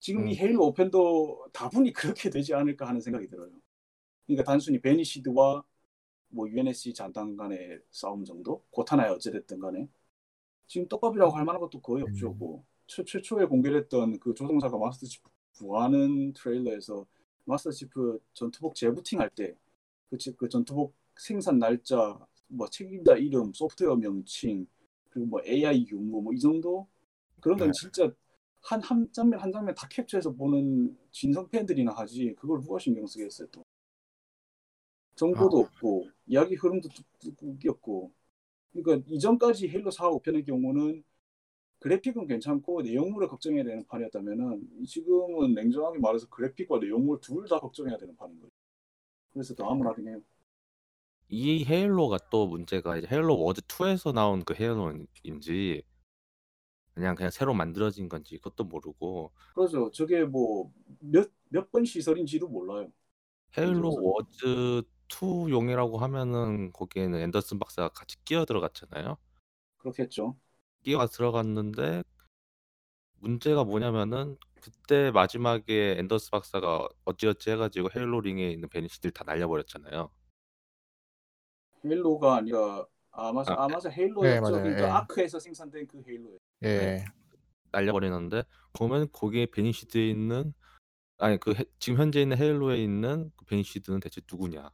지금 0.00 0.28
이 0.28 0.32
음. 0.32 0.36
Halo 0.36 0.72
5편도 0.72 1.52
다분히 1.52 1.92
그렇게 1.92 2.30
되지 2.30 2.54
않을까 2.54 2.86
하는 2.86 3.00
생각이 3.00 3.28
들어요. 3.28 3.50
그러니까 4.26 4.44
단순히 4.44 4.80
베니시드와 4.80 5.64
뭐 6.28 6.48
UNSC 6.48 6.94
잔당 6.94 7.36
간의 7.36 7.80
싸움 7.90 8.24
정도? 8.24 8.64
고타나야 8.70 9.12
어찌됐든 9.12 9.58
간에 9.60 9.88
지금 10.66 10.86
떡밥이라고 10.88 11.32
할 11.32 11.44
만한 11.44 11.60
것도 11.60 11.80
거의 11.80 12.02
없죠. 12.04 12.32
음. 12.32 12.38
뭐 12.38 12.64
최, 12.86 13.04
최초에 13.04 13.46
공개됐던 13.46 14.20
그 14.20 14.34
조종사가 14.34 14.76
마스터 14.78 15.06
치프 15.06 15.28
구하는 15.56 16.32
트레일러에서 16.34 17.06
마스터 17.44 17.70
치프 17.70 18.20
전투복 18.34 18.74
재부팅 18.74 19.20
할때 19.20 19.54
그 20.10 20.16
그 20.36 20.48
전투복 20.48 20.94
생산 21.16 21.58
날짜, 21.58 22.18
뭐 22.46 22.68
책임자 22.68 23.16
이름, 23.16 23.52
소프트웨어 23.52 23.96
명칭, 23.96 24.66
그리고 25.10 25.26
뭐 25.28 25.40
AI 25.44 25.86
유무 25.88 26.22
뭐 26.22 26.32
이 26.34 26.38
정도 26.40 26.86
그런 27.40 27.58
건 27.58 27.68
네. 27.68 27.72
진짜 27.72 28.12
한 28.62 28.80
한 28.82 29.08
장면 29.12 29.40
한 29.40 29.52
장면 29.52 29.74
다 29.74 29.88
캡처해서 29.88 30.32
보는 30.32 30.96
진성 31.12 31.48
팬들이나 31.50 31.92
하지 31.92 32.34
그걸 32.38 32.60
누가 32.60 32.78
신경 32.78 33.06
쓰겠어요 33.06 33.48
또 33.52 33.64
정보도 35.16 35.58
아. 35.58 35.60
없고 35.60 36.08
이야기 36.26 36.54
흐름도 36.54 36.88
뚝뚝이었고 37.20 38.12
그러니까 38.72 39.06
이전까지 39.10 39.68
Halo 39.70 39.90
4, 39.90 40.10
5편의 40.10 40.46
경우는 40.46 41.04
그래픽은 41.80 42.26
괜찮고 42.28 42.82
내용물을 42.82 43.28
걱정해야 43.28 43.64
되는 43.64 43.86
판이었다면은 43.86 44.86
지금은 44.86 45.54
냉정하게 45.54 45.98
말해서 46.00 46.28
그래픽과 46.30 46.78
내용물 46.80 47.20
둘 47.20 47.46
다 47.48 47.60
걱정해야 47.60 47.98
되는 47.98 48.16
판인 48.16 48.40
거죠. 48.40 48.52
그래서 49.32 49.54
더 49.54 49.70
암울하긴 49.70 50.08
해요. 50.08 50.22
이 51.28 51.64
Halo가 51.64 52.18
또 52.30 52.46
문제가 52.46 52.96
이제 52.98 53.06
Halo 53.10 53.38
Wars 53.38 53.62
2에서 53.62 54.12
나온 54.12 54.44
그 54.44 54.54
Halo인지 54.54 55.82
그냥 56.94 57.14
그냥 57.14 57.30
새로 57.30 57.54
만들어진 57.54 58.08
건지 58.10 58.36
그것도 58.38 58.64
모르고 58.64 59.32
그렇죠. 59.54 59.90
저게 59.90 60.24
뭐 60.24 60.70
몇 61.00 61.30
몇 61.50 61.70
번 61.70 61.84
시설인지도 61.84 62.48
몰라요. 62.48 62.90
Halo 63.56 63.90
Wars 64.02 64.82
2 65.08 65.50
용이라고 65.50 65.98
하면은 65.98 66.72
거기에는 66.72 67.18
앤더스 67.20 67.58
박사가 67.58 67.88
같이 67.90 68.16
끼어 68.24 68.44
들어갔잖아요. 68.44 69.16
그렇겠죠. 69.78 70.36
끼어 70.82 71.06
들어갔는데 71.06 72.02
문제가 73.20 73.64
뭐냐면은 73.64 74.36
그때 74.60 75.10
마지막에 75.12 75.96
앤더스 75.98 76.30
박사가 76.30 76.88
어찌어찌 77.04 77.50
해가지고 77.50 77.90
Halo 77.94 78.20
링에 78.20 78.50
있는 78.50 78.68
Banished 78.68 79.10
다 79.12 79.24
날려버렸잖아요. 79.24 80.10
Halo가 81.84 82.36
아니라 82.36 82.86
아 83.10 83.32
맞아 83.32 83.52
아, 83.54 83.64
아 83.64 83.88
Halo였죠. 83.88 84.22
네, 84.22 84.40
맞아요. 84.40 84.62
그러니까 84.62 84.82
예. 84.82 84.90
Ark에서 84.90 85.38
생산된 85.38 85.86
그 85.86 86.02
Halo예요. 86.06 86.38
예. 86.64 87.04
날려버리는데 87.72 88.44
그러면 88.72 89.08
거기에 89.12 89.46
Banished에 89.46 90.08
있는 90.08 90.54
아니 91.18 91.38
그 91.38 91.52
해- 91.54 91.64
지금 91.78 91.98
현재 91.98 92.22
있는 92.22 92.36
Halo에 92.38 92.82
있는 92.82 93.30
그 93.36 93.44
Banished는 93.44 94.00
대체 94.00 94.20
누구냐? 94.30 94.70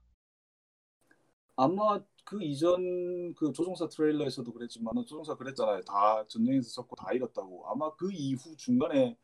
아마 1.57 2.01
그 2.25 2.43
이전 2.43 3.35
그 3.35 3.53
조종사 3.53 3.89
트레일러에서도 3.89 4.53
그랬지만 4.53 4.95
조종사 5.07 5.35
그랬잖아요. 5.37 5.81
다 5.83 6.25
전쟁에서 6.27 6.71
졌고 6.71 6.97
다 6.97 7.13
잃었다고. 7.13 7.69
아마 7.69 7.95
그 7.95 8.11
이후 8.13 8.57
중간에 8.57 9.17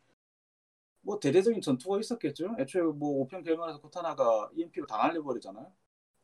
뭐 1.02 1.18
대대적인 1.18 1.60
전투가 1.60 1.98
있었겠죠. 2.00 2.54
애초에 2.58 2.82
뭐 2.82 3.24
5편 3.26 3.42
결말에서 3.42 3.80
코타나가 3.80 4.50
EMP로 4.54 4.86
다 4.86 4.98
날려버리잖아요. 4.98 5.72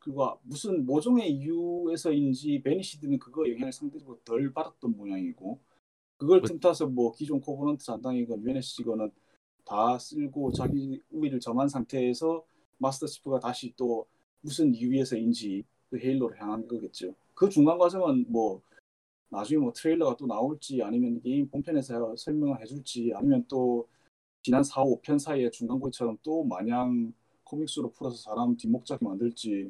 그거 0.07 0.39
무슨 0.43 0.85
모종의 0.85 1.29
이유에서인지 1.33 2.61
Banished는 2.63 3.19
그거 3.19 3.45
영향을 3.49 3.73
상대적으로 3.73 4.17
덜 4.23 4.53
받았던 4.53 4.95
모양이고 4.95 5.59
그걸 6.15 6.39
그- 6.41 6.47
틈타서 6.47 6.87
뭐 6.87 7.11
기존 7.11 7.41
Covenant 7.41 7.83
잔당이건 7.83 8.41
UNSC건은 8.41 9.11
다 9.65 9.99
쓸고 9.99 10.53
자기 10.53 11.01
우위를 11.11 11.41
점한 11.41 11.67
상태에서 11.67 12.41
Master 12.77 13.05
Chief가 13.05 13.39
다시 13.39 13.73
또 13.75 14.05
무슨 14.39 14.73
이유에서인지 14.73 15.65
그 15.89 15.99
Halo를 15.99 16.41
향한 16.41 16.65
거겠죠. 16.65 17.13
그 17.33 17.49
중간 17.49 17.77
과정은 17.77 18.27
뭐 18.29 18.61
나중에 19.27 19.59
뭐 19.59 19.73
트레일러가 19.73 20.15
또 20.15 20.25
나올지 20.25 20.81
아니면 20.81 21.19
게임 21.19 21.49
본편에서 21.49 22.15
설명을 22.15 22.61
해줄지 22.61 23.11
아니면 23.13 23.43
또 23.49 23.85
지난 24.41 24.63
4, 24.63 24.85
5편 24.85 25.19
사이에 25.19 25.51
중간고리처럼 25.51 26.17
또 26.23 26.45
마냥 26.45 27.11
코믹스로 27.43 27.91
풀어서 27.91 28.15
사람 28.15 28.55
뒷목 28.55 28.85
잡게 28.85 29.03
만들지 29.03 29.69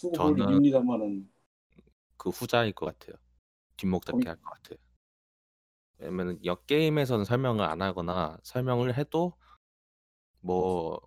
두고 0.00 0.16
저는- 0.16 0.48
일입니다만은 0.48 1.30
그 2.16 2.30
후자일 2.30 2.72
것 2.72 2.86
같아요. 2.86 3.16
뒷목 3.76 4.04
잡기 4.04 4.18
거기- 4.24 4.28
할것 4.28 4.44
같아요. 4.44 4.78
왜냐면 5.98 6.44
역 6.44 6.66
게임에서는 6.66 7.24
설명을 7.24 7.64
안 7.64 7.82
하거나 7.82 8.38
설명을 8.42 8.96
해도 8.96 9.34
뭐 10.40 11.00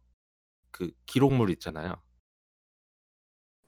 그 0.71 0.91
기록물 1.05 1.51
있잖아요. 1.51 2.01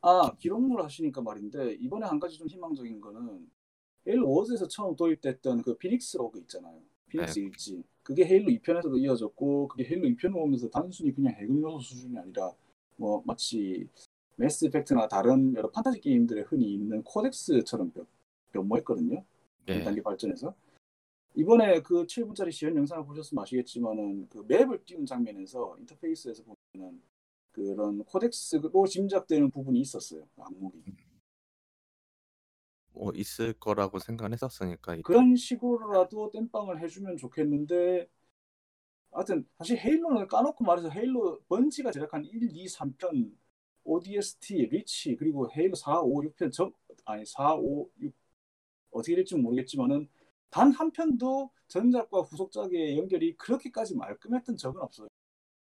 아 0.02 0.36
기록물 0.40 0.82
하시니까 0.82 1.22
말인데 1.22 1.74
이번에 1.76 2.06
한 2.08 2.20
가지 2.20 2.36
좀 2.38 2.48
희망적인 2.48 3.00
거는 3.00 3.48
헤일로 4.08 4.28
워즈에서 4.32 4.68
처음 4.68 4.96
도입됐던 4.96 5.62
그 5.62 5.78
피닉스 5.78 6.18
로그 6.18 6.40
있잖아요. 6.40 6.82
피닉스 7.10 7.40
네. 7.40 7.46
일지 7.46 7.84
그게 8.02 8.26
헤일로 8.26 8.50
2편에서도 8.50 8.98
이어졌고 9.00 9.68
그게 9.68 9.84
헤일로 9.84 10.08
2편을 10.10 10.36
오면서 10.36 10.68
단순히 10.70 11.12
그냥 11.14 11.34
해금 11.36 11.62
요소 11.62 11.80
수준이 11.80 12.18
아니라 12.18 12.52
뭐 12.98 13.22
마치 13.26 13.88
매스 14.38 14.66
이펙트나 14.66 15.08
다른 15.08 15.54
여러 15.56 15.70
판타지 15.70 16.02
게임들에 16.02 16.42
흔히 16.42 16.74
있는 16.74 17.04
코덱스처럼 17.04 17.92
변- 17.92 18.08
변모했거든요. 18.52 19.24
네. 19.66 19.84
2단계 19.84 20.04
발전해서 20.04 20.54
이번에 21.36 21.82
그 21.82 22.06
7분짜리 22.06 22.52
시연 22.52 22.76
영상을 22.78 23.06
보셨으면 23.06 23.42
아시겠지만은 23.44 24.28
그 24.30 24.46
맵을 24.48 24.84
띄운 24.86 25.06
장면에서 25.06 25.76
인터페이스에서 25.80 26.44
보면은 26.74 27.02
그런 27.52 28.04
코덱스로 28.04 28.86
짐작되는 28.88 29.50
부분이 29.52 29.80
있었어요. 29.82 30.28
그 30.36 30.42
악목이. 30.42 30.84
뭐 32.92 33.12
있을 33.14 33.54
거라고 33.54 34.00
생각했었으니까 34.00 34.98
그런 35.04 35.36
식으로라도 35.36 36.32
땜빵을 36.32 36.82
해주면 36.82 37.18
좋겠는데 37.18 38.08
하여튼 39.12 39.46
사실 39.58 39.78
헤일로는 39.78 40.28
까놓고 40.28 40.64
말해서 40.64 40.90
헤일로 40.90 41.42
번지가 41.50 41.92
제작한 41.92 42.24
1, 42.24 42.50
2, 42.56 42.66
3편 42.68 43.36
ODST, 43.86 44.68
리치 44.68 45.16
그리고 45.16 45.50
헤일로 45.52 45.76
4, 45.76 46.02
5, 46.02 46.22
6편 46.24 46.52
전 46.52 46.74
아니 47.06 47.26
4, 47.26 47.56
5, 47.56 47.90
6 48.02 48.14
어떻게 48.92 49.16
될지 49.16 49.36
모르겠지만은 49.36 50.08
단 50.50 50.72
한 50.72 50.92
편도 50.92 51.50
전작과 51.68 52.22
후속작의 52.22 52.98
연결이 52.98 53.36
그렇게까지 53.38 53.96
말끔했던 53.96 54.56
적은 54.58 54.82
없어요. 54.82 55.08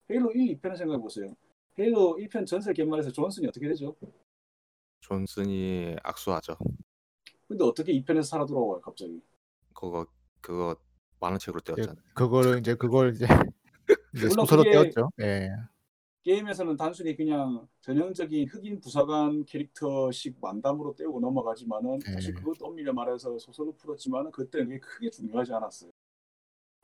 헤일로 0.09 0.31
1, 0.31 0.57
2편을 0.59 0.77
생각해 0.77 0.99
보세요. 1.01 1.33
헤일로 1.79 2.17
1편 2.19 2.45
전설 2.45 2.73
개말에서 2.73 3.11
존슨이 3.11 3.47
어떻게 3.47 3.67
되죠? 3.69 3.95
존슨이 4.99 5.95
악수하죠. 6.03 6.55
근데 7.47 7.63
어떻게 7.63 7.93
2편에서 7.93 8.23
살아 8.23 8.45
돌아와요 8.45 8.81
갑자기? 8.81 9.21
그거 9.73 10.05
그거 10.41 10.75
만화책으로 11.19 11.61
떼었잖아요. 11.61 11.95
그거를 12.13 12.59
이제 12.59 12.75
그걸 12.75 13.13
이제 13.13 13.25
소설로 14.29 14.63
떼었죠. 14.63 15.09
예. 15.21 15.49
게임에서는 16.23 16.77
단순히 16.77 17.15
그냥 17.15 17.67
전형적인 17.81 18.47
흑인 18.47 18.79
부사관 18.79 19.43
캐릭터식 19.43 20.37
만담으로 20.39 20.95
떼고 20.95 21.19
넘어가지만은 21.19 21.99
사실 21.99 22.33
예. 22.33 22.39
그것도 22.39 22.65
엄밀히 22.65 22.91
말해서 22.93 23.37
소설로 23.37 23.73
풀었지만은 23.73 24.31
그때는 24.31 24.67
그게 24.67 24.79
크게 24.79 25.09
중요하지 25.09 25.53
않았어요. 25.53 25.91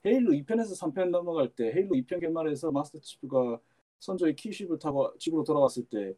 헤일로 0.06 0.32
2편에서 0.32 0.78
3편 0.78 1.10
넘어갈 1.10 1.50
때 1.50 1.72
헤일로 1.74 1.96
2편 1.96 2.20
결말에서 2.20 2.72
마스터 2.72 3.00
치프가 3.00 3.60
선조의 4.00 4.36
키쉽을 4.36 4.78
타고 4.78 5.18
집으로 5.18 5.44
돌아왔을 5.44 5.86
때 5.86 6.16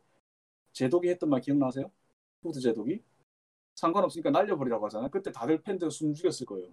제독이 0.73 1.09
했던 1.09 1.29
말 1.29 1.41
기억나세요? 1.41 1.91
후드 2.41 2.59
제독이 2.59 3.03
상관없으니까 3.75 4.31
날려버리라고 4.31 4.85
하잖아요. 4.85 5.09
그때 5.11 5.31
다들 5.31 5.61
팬들 5.61 5.91
숨 5.91 6.13
죽였을 6.13 6.45
거예요. 6.47 6.69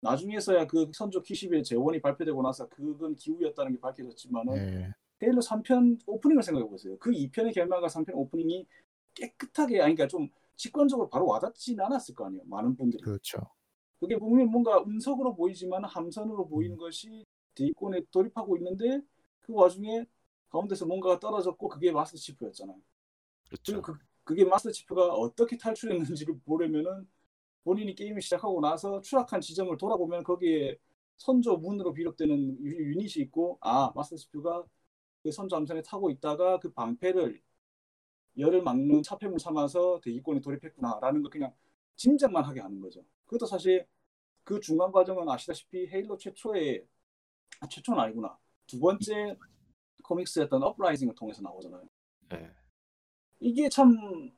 나중에서야 0.00 0.66
그 0.66 0.90
선조 0.94 1.20
키쉽의 1.20 1.62
재원이 1.62 2.00
발표되고 2.00 2.40
나서 2.42 2.66
그건 2.68 3.14
기우였다는 3.16 3.72
게 3.72 3.80
밝혀졌지만은 3.80 4.56
예. 4.56 4.94
헤일로 5.22 5.40
3편 5.40 5.98
오프닝을 6.06 6.42
생각해 6.42 6.66
보세요. 6.68 6.96
그 6.98 7.10
2편의 7.12 7.52
결말과 7.54 7.88
3편 7.88 8.14
오프닝이 8.14 8.66
깨끗하게 9.14 9.80
아니 9.82 9.94
그러니까 9.94 10.08
좀 10.08 10.28
직관적으로 10.56 11.08
바로 11.08 11.26
와닿진 11.26 11.80
않았을 11.80 12.14
거 12.14 12.26
아니에요. 12.26 12.42
많은 12.46 12.76
분들이. 12.76 13.02
그렇죠. 13.02 13.38
그게 13.98 14.16
보면 14.18 14.50
뭔가 14.50 14.78
음석으로 14.82 15.34
보이지만 15.34 15.84
함선으로 15.84 16.48
보이는 16.48 16.76
음. 16.76 16.78
것이 16.78 17.24
대입권에 17.54 18.02
돌입하고 18.10 18.56
있는데 18.56 19.00
그 19.40 19.52
와중에 19.54 20.06
가운데서 20.48 20.86
뭔가가 20.86 21.18
떨어졌고 21.18 21.68
그게 21.68 21.92
마스터 21.92 22.16
치프였잖아요. 22.16 22.78
그렇죠. 23.48 23.62
그리고 23.72 23.82
그, 23.82 23.98
그게 24.24 24.44
마스터 24.44 24.70
치프가 24.70 25.08
어떻게 25.08 25.56
탈출했는지를 25.58 26.40
보려면은 26.46 27.06
본인이 27.64 27.94
게임을 27.94 28.22
시작하고 28.22 28.60
나서 28.60 29.00
추락한 29.02 29.40
지점을 29.40 29.76
돌아보면 29.76 30.24
거기에 30.24 30.78
선조 31.18 31.56
문으로 31.58 31.92
비롯되는 31.92 32.64
유- 32.64 32.90
유닛이 32.92 33.24
있고 33.24 33.58
아 33.60 33.92
마스터 33.94 34.16
치프가 34.16 34.64
그 35.22 35.30
선조 35.30 35.56
함선에 35.56 35.82
타고 35.82 36.10
있다가 36.10 36.58
그 36.60 36.72
방패를 36.72 37.40
열을 38.38 38.62
막는 38.62 39.02
차폐물 39.02 39.38
삼아서 39.38 40.00
대기권에 40.02 40.40
돌입했구나라는 40.40 41.22
걸 41.22 41.30
그냥 41.30 41.52
짐작만 41.96 42.44
하게 42.44 42.60
하는 42.60 42.80
거죠. 42.80 43.04
그것도 43.26 43.46
사실 43.46 43.86
그 44.44 44.60
중간 44.60 44.90
과정은 44.90 45.28
아시다시피 45.28 45.86
헤일로 45.88 46.16
최초의 46.16 46.86
아, 47.60 47.68
최초는 47.68 48.00
아니구나 48.00 48.38
두 48.66 48.80
번째 48.80 49.36
코믹스였던 50.04 50.62
업라이징을 50.62 51.14
통해서 51.14 51.42
나오잖아요. 51.42 51.88
예. 52.32 52.50
이게 53.40 53.68
참 53.68 54.32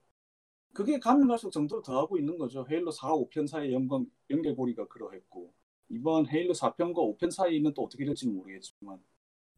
그게 0.73 0.99
가면 0.99 1.29
갈수록 1.29 1.51
정도를 1.51 1.83
더하고 1.83 2.19
있는 2.19 2.39
거죠. 2.39 2.67
헤일로 2.69 2.91
4, 2.91 3.13
5편 3.13 3.47
사이의 3.47 3.73
연관, 3.73 4.11
연결고리가 4.31 4.89
그러했고 4.89 5.53
이번 5.89 6.27
헤일로 6.29 6.55
4편과 6.55 6.97
5편 6.97 7.31
사이는 7.31 7.75
또 7.75 7.83
어떻게 7.83 8.05
될지는 8.05 8.35
모르겠지만 8.35 9.03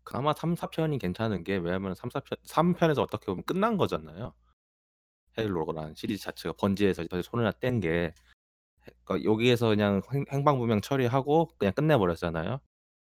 그나마 0.05 0.33
3, 0.35 0.55
4편이 0.55 0.99
괜찮은 1.01 1.45
게 1.45 1.57
왜냐면 1.57 1.95
3, 1.95 2.11
4편 2.11 2.37
3 2.45 2.75
편에서 2.75 3.03
어떻게 3.03 3.27
보면 3.27 3.45
끝난 3.45 3.77
거잖아요. 3.77 4.35
헤일로라는 5.39 5.95
시리즈 5.95 6.23
자체가 6.25 6.55
번지에서 6.59 7.05
손을 7.25 7.53
뗀게 7.61 8.15
그러니까 9.05 9.25
여기에서 9.31 9.69
그냥 9.69 10.03
행- 10.13 10.25
행방불명 10.31 10.81
처리하고 10.83 11.49
그냥 11.59 11.75
끝내버렸잖아요. 11.75 12.61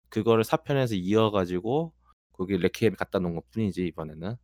그거를 0.09 0.43
4편에서 0.43 0.95
이어가지고 0.95 1.93
거기 2.33 2.57
레퀴엠 2.57 2.95
갖다 2.95 3.19
놓은 3.19 3.35
것 3.35 3.49
뿐이지 3.51 3.85
이번에는. 3.87 4.35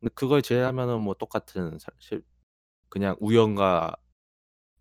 근데 0.00 0.14
그걸 0.14 0.42
제외하면은 0.42 1.00
뭐 1.02 1.14
똑같은 1.14 1.78
사실 1.78 2.24
그냥 2.88 3.16
우연과 3.20 3.96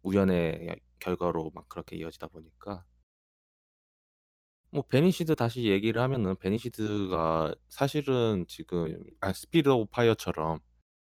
우연의 0.03 0.79
결과로 0.99 1.51
막 1.53 1.69
그렇게 1.69 1.97
이어지다 1.97 2.27
보니까 2.27 2.85
뭐 4.71 4.83
Banished 4.83 5.35
다시 5.35 5.65
얘기를 5.65 6.01
하면은 6.01 6.35
Banished가 6.37 7.53
사실은 7.67 8.45
지금 8.47 9.03
아 9.19 9.33
Spirit 9.33 9.67
of 9.67 9.91
Fire처럼 9.91 10.59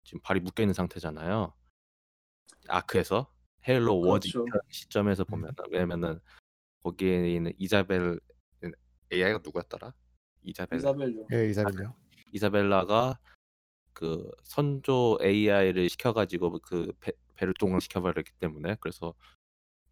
지금 0.04 0.20
발이 0.22 0.40
묶여 0.40 0.62
있는 0.62 0.72
상태잖아요. 0.72 1.52
Ark에서 2.68 3.30
Halo 3.68 4.00
Wars 4.00 4.30
그렇죠. 4.32 4.44
2편 4.46 4.60
시점에서 4.70 5.24
보면 5.24 5.50
은 5.50 5.54
왜냐면은 5.70 6.18
거기에 6.82 7.34
있는 7.34 7.52
이자벨 7.58 8.18
AI가 9.12 9.40
누구였더라? 9.44 9.92
이자벨라. 10.42 10.78
이사벨요. 10.78 11.26
예, 11.32 11.50
이사벨요. 11.50 11.94
이사벨라가 12.32 13.18
그 13.92 14.30
선조 14.42 15.18
AI를 15.20 15.90
시켜가지고 15.90 16.58
그 16.60 16.92
배, 17.00 17.12
배를 17.34 17.52
동강시켜버렸기 17.54 18.32
때문에 18.40 18.76
그래서 18.80 19.12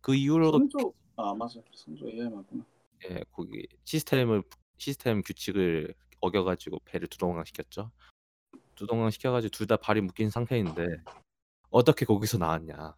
그 0.00 0.14
이후로 0.14 0.52
선조 0.52 0.94
아 1.16 1.34
맞아 1.34 1.60
선조 1.74 2.08
AI 2.08 2.30
맞구나. 2.30 2.64
예, 3.08 3.24
거기 3.32 3.66
시스템을 3.84 4.42
시스템 4.76 5.22
규칙을 5.22 5.94
어겨 6.20 6.44
가지고 6.44 6.78
배를 6.84 7.08
두동강 7.08 7.44
시켰죠. 7.44 7.90
두동강 8.74 9.10
시켜 9.10 9.32
가지고 9.32 9.50
둘 9.50 9.66
다 9.66 9.76
발이 9.76 10.00
묶인 10.02 10.30
상태인데 10.30 10.86
어떻게 11.70 12.04
거기서 12.04 12.38
나왔냐? 12.38 12.94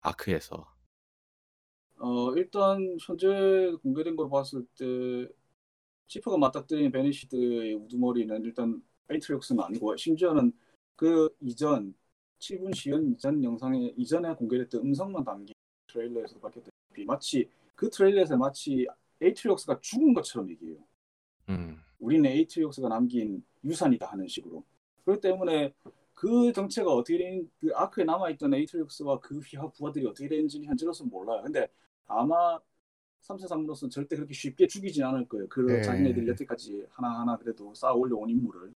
Ark에서. 0.00 0.66
어 1.98 2.34
일단 2.34 2.96
현재 3.00 3.72
공개된 3.82 4.16
걸 4.16 4.28
봤을 4.28 4.66
때 4.76 5.28
치프가 6.08 6.36
맞닥뜨린 6.36 6.90
Banished의 6.92 7.74
우두머리는 7.74 8.44
일단 8.44 8.82
에이트리옥스는 9.08 9.62
아니고 9.64 9.96
심지어는 9.96 10.52
그 10.96 11.34
이전 11.40 11.94
7분 12.38 12.74
시연 12.74 13.12
이전 13.12 13.42
영상에 13.42 13.94
이전에 13.96 14.34
공개됐던 14.34 14.82
음성만 14.82 15.24
담긴 15.24 15.54
트레일러에서 15.88 16.38
밝혔다시피 16.40 17.04
마치 17.06 17.48
그 17.74 17.88
트레일러에서 17.88 18.36
마치 18.36 18.86
에이트리옥스가 19.20 19.80
죽은 19.80 20.14
것처럼 20.14 20.50
얘기해요. 20.50 20.78
음, 21.48 21.82
우리는 21.98 22.28
에이트리옥스가 22.30 22.88
남긴 22.88 23.44
유산이다 23.64 24.06
하는 24.06 24.28
식으로. 24.28 24.64
그렇기 25.04 25.20
때문에 25.20 25.74
그 26.14 26.52
정체가 26.52 26.90
어떻게 26.92 27.18
된, 27.18 27.50
그 27.60 27.70
Ark에 27.74 28.04
남아있던 28.04 28.54
에이트리옥스와 28.54 29.20
그 29.20 29.38
휘하 29.40 29.68
부하들이 29.70 30.06
어떻게 30.06 30.28
되는지는 30.28 30.66
현재로서는 30.68 31.10
몰라요. 31.10 31.42
근데 31.42 31.68
아마 32.06 32.58
343으로서는 33.22 33.90
절대 33.90 34.16
그렇게 34.16 34.34
쉽게 34.34 34.66
죽이진 34.66 35.04
않을 35.04 35.28
거예요. 35.28 35.48
그 35.48 35.60
네. 35.62 35.82
자기네들이 35.82 36.28
여태까지 36.28 36.86
하나하나 36.90 37.36
그래도 37.38 37.74
쌓아 37.74 37.92
올려온 37.92 38.30
인물을. 38.30 38.72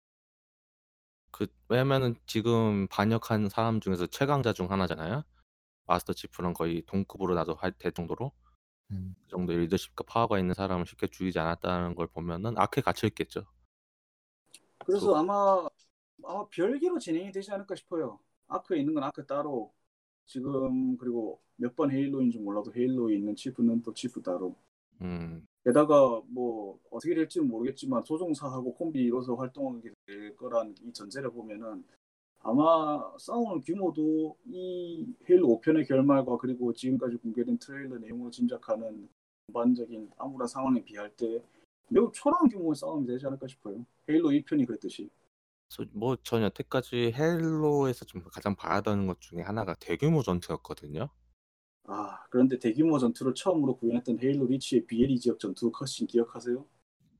그 1.30 1.46
왜냐면은 1.68 2.14
지금 2.26 2.86
반역한 2.88 3.48
사람 3.48 3.80
중에서 3.80 4.06
최강자 4.06 4.52
중 4.52 4.70
하나잖아요. 4.70 5.22
마스터 5.86 6.12
치프랑 6.14 6.54
거의 6.54 6.82
동급으로 6.86 7.34
나도 7.34 7.54
할 7.54 7.72
될 7.78 7.92
정도로 7.92 8.32
음. 8.92 9.14
그 9.22 9.28
정도 9.28 9.52
의 9.52 9.60
리더십과 9.60 10.04
파워가 10.06 10.38
있는 10.38 10.54
사람을 10.54 10.86
쉽게 10.86 11.08
죽이지 11.08 11.38
않았다는 11.38 11.94
걸 11.94 12.06
보면은 12.06 12.54
아크에 12.56 12.82
갇혀 12.82 13.06
있겠죠. 13.08 13.44
그래서 14.84 15.12
그- 15.12 15.16
아마 15.16 15.68
아마 16.24 16.46
별개로 16.48 16.98
진행이 16.98 17.32
되지 17.32 17.50
않을까 17.52 17.74
싶어요. 17.74 18.18
아크에 18.48 18.78
있는 18.78 18.94
건 18.94 19.02
아크 19.04 19.26
따로 19.26 19.72
지금 20.24 20.96
그리고 20.96 21.40
몇 21.56 21.74
번 21.74 21.90
헤일로인지 21.90 22.38
몰라도 22.38 22.72
헤일로에 22.74 23.14
있는 23.16 23.34
치프는 23.34 23.82
또 23.82 23.92
치프 23.92 24.22
따로. 24.22 24.56
음, 25.02 25.46
게다가 25.64 26.22
뭐 26.28 26.78
어떻게 26.90 27.14
될지는 27.14 27.48
모르겠지만 27.48 28.04
조종사하고 28.04 28.74
콤비 28.74 29.00
이뤄서 29.04 29.34
활동하게 29.34 29.92
될 30.06 30.36
거란 30.36 30.74
이 30.82 30.92
전제를 30.92 31.30
보면은 31.32 31.84
아마 32.50 33.12
싸우는 33.18 33.62
규모도 33.62 34.36
이 34.46 35.04
헤일로 35.28 35.48
5편의 35.60 35.86
결말과 35.88 36.36
그리고 36.38 36.72
지금까지 36.72 37.16
공개된 37.16 37.58
트레일러 37.58 37.98
내용으로 37.98 38.30
짐작하는 38.30 39.08
전반적인 39.48 40.10
아무런 40.16 40.46
상황에 40.46 40.82
비할 40.84 41.10
때 41.16 41.42
매우 41.88 42.10
초라한 42.12 42.48
규모의 42.48 42.76
싸움이 42.76 43.04
되지 43.06 43.26
않을까 43.26 43.48
싶어요. 43.48 43.84
헤일로 44.08 44.30
1편이 44.30 44.64
그랬듯이. 44.66 45.10
뭐 45.92 46.14
전 46.22 46.42
여태까지 46.42 47.12
헤일로에서 47.16 48.04
좀 48.04 48.22
가장 48.30 48.54
봐야 48.54 48.80
되는 48.80 49.08
것 49.08 49.20
중에 49.20 49.42
하나가 49.42 49.74
대규모 49.74 50.22
전투였거든요. 50.22 51.08
아 51.88 52.24
그런데 52.30 52.60
대규모 52.60 52.98
전투를 53.00 53.34
처음으로 53.34 53.76
구현했던 53.76 54.20
헤일로 54.22 54.46
리치의 54.46 54.86
비에리 54.86 55.18
지역 55.18 55.40
전투 55.40 55.72
cut 55.72 55.85
scene 55.85 56.06
기억하세요? 56.06 56.64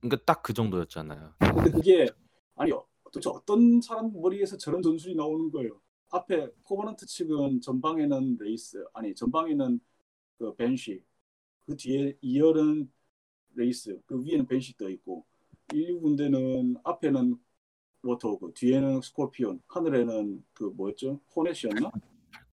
그러니까 0.01 0.25
딱 0.25 0.43
그 0.45 0.53
정도였잖아요. 0.53 1.33
근데 1.41 1.71
그게 1.73 2.07
아니 2.55 2.71
도대체 3.17 3.31
어떤 3.31 3.81
사람 3.81 4.13
머리에서 4.13 4.59
저런 4.59 4.83
전술이 4.83 5.15
나오는 5.15 5.51
거예요. 5.51 5.81
앞에 6.11 6.51
코버넌트 6.65 7.07
측은 7.07 7.63
전방에는 7.63 8.37
레이스 8.39 8.85
아니 8.93 9.15
전방에는 9.15 9.81
그 10.39 10.55
벤시 10.55 11.03
그 11.65 11.75
뒤에 11.77 12.19
2열은 12.23 12.89
레이스 13.55 13.99
그 14.05 14.23
위에는 14.23 14.47
벤시 14.47 14.77
떠 14.77 14.91
있고 14.91 15.25
1, 15.73 15.89
2 15.89 16.01
군대는 16.01 16.77
앞에는 16.85 17.37
워트호그 18.03 18.53
뒤에는 18.55 19.01
스콜피온 19.01 19.63
하늘에는 19.67 20.45
그 20.53 20.65
뭐였죠 20.65 21.19
호넷이었나? 21.35 21.91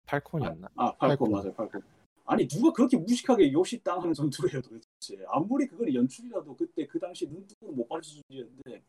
팔콘이었나? 0.07 0.69
아 0.75 0.91
팔콘 0.95 1.17
팔콘. 1.17 1.31
맞아요 1.31 1.53
팔콘 1.53 1.81
아니 2.25 2.47
누가 2.47 2.73
그렇게 2.73 2.97
무식하게 2.97 3.53
요시 3.53 3.83
땅 3.83 4.01
하는 4.01 4.11
전투를 4.13 4.51
해요 4.53 4.61
도대체 4.61 5.23
아무리 5.29 5.67
그건 5.67 5.93
연출이라도 5.93 6.55
그때 6.55 6.87
그 6.87 6.99
당시 6.99 7.27
눈뜨고 7.27 7.71
못 7.73 7.87
봐줄 7.87 8.03
수준이었는데 8.03 8.83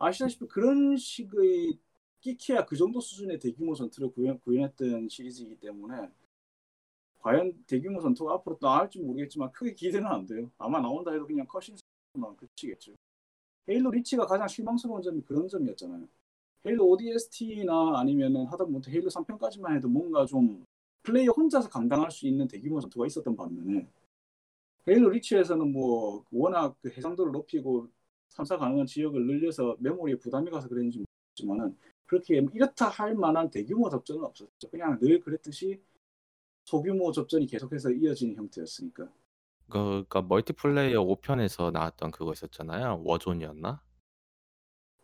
아시다시피 0.00 0.46
그런 0.46 0.96
식의 0.96 1.78
끼케야 2.20 2.64
그 2.64 2.74
정도 2.74 3.00
수준의 3.00 3.38
대규모 3.38 3.74
전투를 3.74 4.10
구현, 4.10 4.40
구현했던 4.40 5.08
시리즈이기 5.08 5.60
때문에 5.60 6.10
과연 7.20 7.64
대규모 7.66 8.00
전투가 8.00 8.34
앞으로 8.34 8.58
나올지 8.58 8.98
모르겠지만 8.98 9.52
크게 9.52 9.74
기대는 9.74 10.06
안 10.06 10.26
돼요. 10.26 10.50
아마 10.56 10.80
나온다 10.80 11.12
해도 11.12 11.26
그냥 11.26 11.46
컷신만 11.46 12.36
그치겠죠. 12.36 12.94
헤일로 13.68 13.90
리치가 13.90 14.26
가장 14.26 14.48
실망스러운 14.48 15.02
점이 15.02 15.20
그런 15.22 15.46
점이었잖아요. 15.46 16.08
헤일로 16.66 16.88
ODST나 16.88 18.00
아니면은 18.00 18.46
하다못해 18.46 18.90
헤일로 18.90 19.10
3편까지만 19.10 19.76
해도 19.76 19.88
뭔가 19.88 20.24
좀 20.24 20.64
플레이어 21.02 21.32
혼자서 21.32 21.68
감당할 21.68 22.10
수 22.10 22.26
있는 22.26 22.48
대규모 22.48 22.80
전투가 22.80 23.06
있었던 23.06 23.36
반면에 23.36 23.86
헤일로 24.88 25.10
리치에서는 25.10 25.70
뭐 25.70 26.24
워낙 26.30 26.74
그 26.80 26.90
해상도를 26.90 27.32
높이고 27.32 27.88
탐사 28.34 28.56
가능한 28.56 28.86
지역을 28.86 29.26
늘려서 29.26 29.76
메모리에 29.80 30.16
부담이 30.16 30.50
가서 30.50 30.68
그랬는지 30.68 30.98
모르겠지만은 30.98 31.76
그렇게 32.06 32.44
이렇다 32.52 32.88
할 32.88 33.14
만한 33.14 33.50
대규모 33.50 33.88
접전은 33.88 34.24
없었죠. 34.24 34.70
그냥 34.70 34.98
늘 34.98 35.20
그랬듯이 35.20 35.80
소규모 36.64 37.12
접전이 37.12 37.46
계속해서 37.46 37.90
이어지는 37.90 38.36
형태였으니까. 38.36 39.04
그, 39.04 39.78
그러니까 40.08 40.22
멀티플레이어 40.22 41.04
5편에서 41.04 41.70
나왔던 41.70 42.10
그거 42.10 42.32
있었잖아요. 42.32 43.02
워존이었나? 43.04 43.80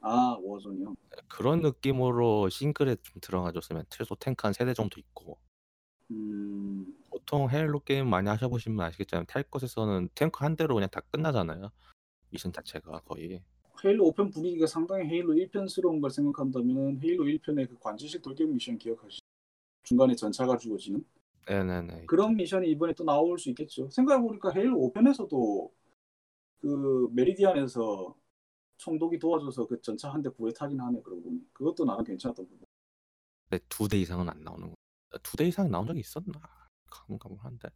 아 0.01 0.37
워존이요. 0.41 0.95
그런 1.29 1.61
느낌으로 1.61 2.49
싱글에 2.49 2.97
좀 3.03 3.21
들어가줬으면 3.21 3.87
최소 3.91 4.15
탱크 4.17 4.47
한 4.47 4.57
세 4.57 4.64
대 4.64 4.75
정도 4.75 5.01
있고 5.01 5.39
음, 6.11 6.87
보통 7.11 7.51
헤일로 7.51 7.81
게임 7.81 8.09
많이 8.09 8.29
하셔보시면 8.29 8.85
아시겠지만 8.87 9.27
탈 9.27 9.43
것에서는 9.43 10.09
탱크 10.15 10.45
한 10.45 10.57
대로 10.57 10.75
그냥 10.75 10.89
다 10.91 11.01
끝나잖아요. 11.11 11.71
미션 12.31 12.53
자체가 12.53 13.01
거의. 13.01 13.43
헤일로 13.85 14.11
5편 14.13 14.33
분위기가 14.33 14.67
상당히 14.67 15.07
헤일로 15.09 15.35
1편스러운 15.35 16.01
걸 16.01 16.11
생각한다면 16.11 16.99
헤일로 17.03 17.25
1편의 17.25 17.69
그 17.69 17.79
관지식 17.79 18.23
돌격 18.23 18.49
미션 18.51 18.79
기억하시죠? 18.79 19.21
중간에 19.83 20.15
전차가 20.15 20.57
죽어지는 20.57 21.05
네네네. 21.47 22.07
그런 22.07 22.35
미션이 22.37 22.71
이번에 22.71 22.93
또 22.95 23.05
나올 23.05 23.39
수 23.39 23.51
있겠죠. 23.51 23.89
생각해보니까 23.91 24.51
헤일로 24.53 24.79
5편에서도 24.95 25.71
그 26.61 27.09
메리디안에서 27.13 28.17
총독이 28.79 29.19
도와줘서 29.19 29.67
그 29.67 29.81
전차 29.81 30.11
한 30.13 30.23
대 30.23 30.29
구해 30.31 30.53
타긴 30.53 30.81
하네 30.81 31.01
그러고 31.03 31.23
보니 31.23 31.41
그것도 31.53 31.85
나름 31.85 32.05
괜찮았던 32.05 32.47
부분. 32.49 32.67
근데 33.49 33.65
두 33.69 33.89
대 33.89 33.99
이상은 33.99 34.29
안 34.29 34.41
나오는 34.43 34.69
거. 34.69 34.75
두대 35.23 35.47
이상 35.47 35.71
나온 35.71 35.87
적이 35.87 36.01
있었나? 36.01 36.33
가물가물한데. 36.91 37.69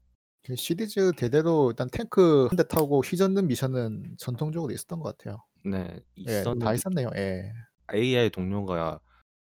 그 0.43 0.57
시리즈 0.57 1.13
대대로 1.17 1.71
일단 1.71 1.89
탱크 1.91 2.47
한 2.51 2.57
대 2.57 2.67
타고 2.67 3.01
휘젓는 3.03 3.47
미션은 3.47 4.17
전통적으로 4.19 4.73
있었던 4.73 5.01
것 5.01 5.17
같아요. 5.17 5.45
네 5.65 6.01
예, 6.29 6.41
있었는데 6.41 6.65
다 6.65 6.75
있었네요. 6.75 7.11
예. 7.15 7.53
AI 7.93 8.31
동료가 8.31 9.01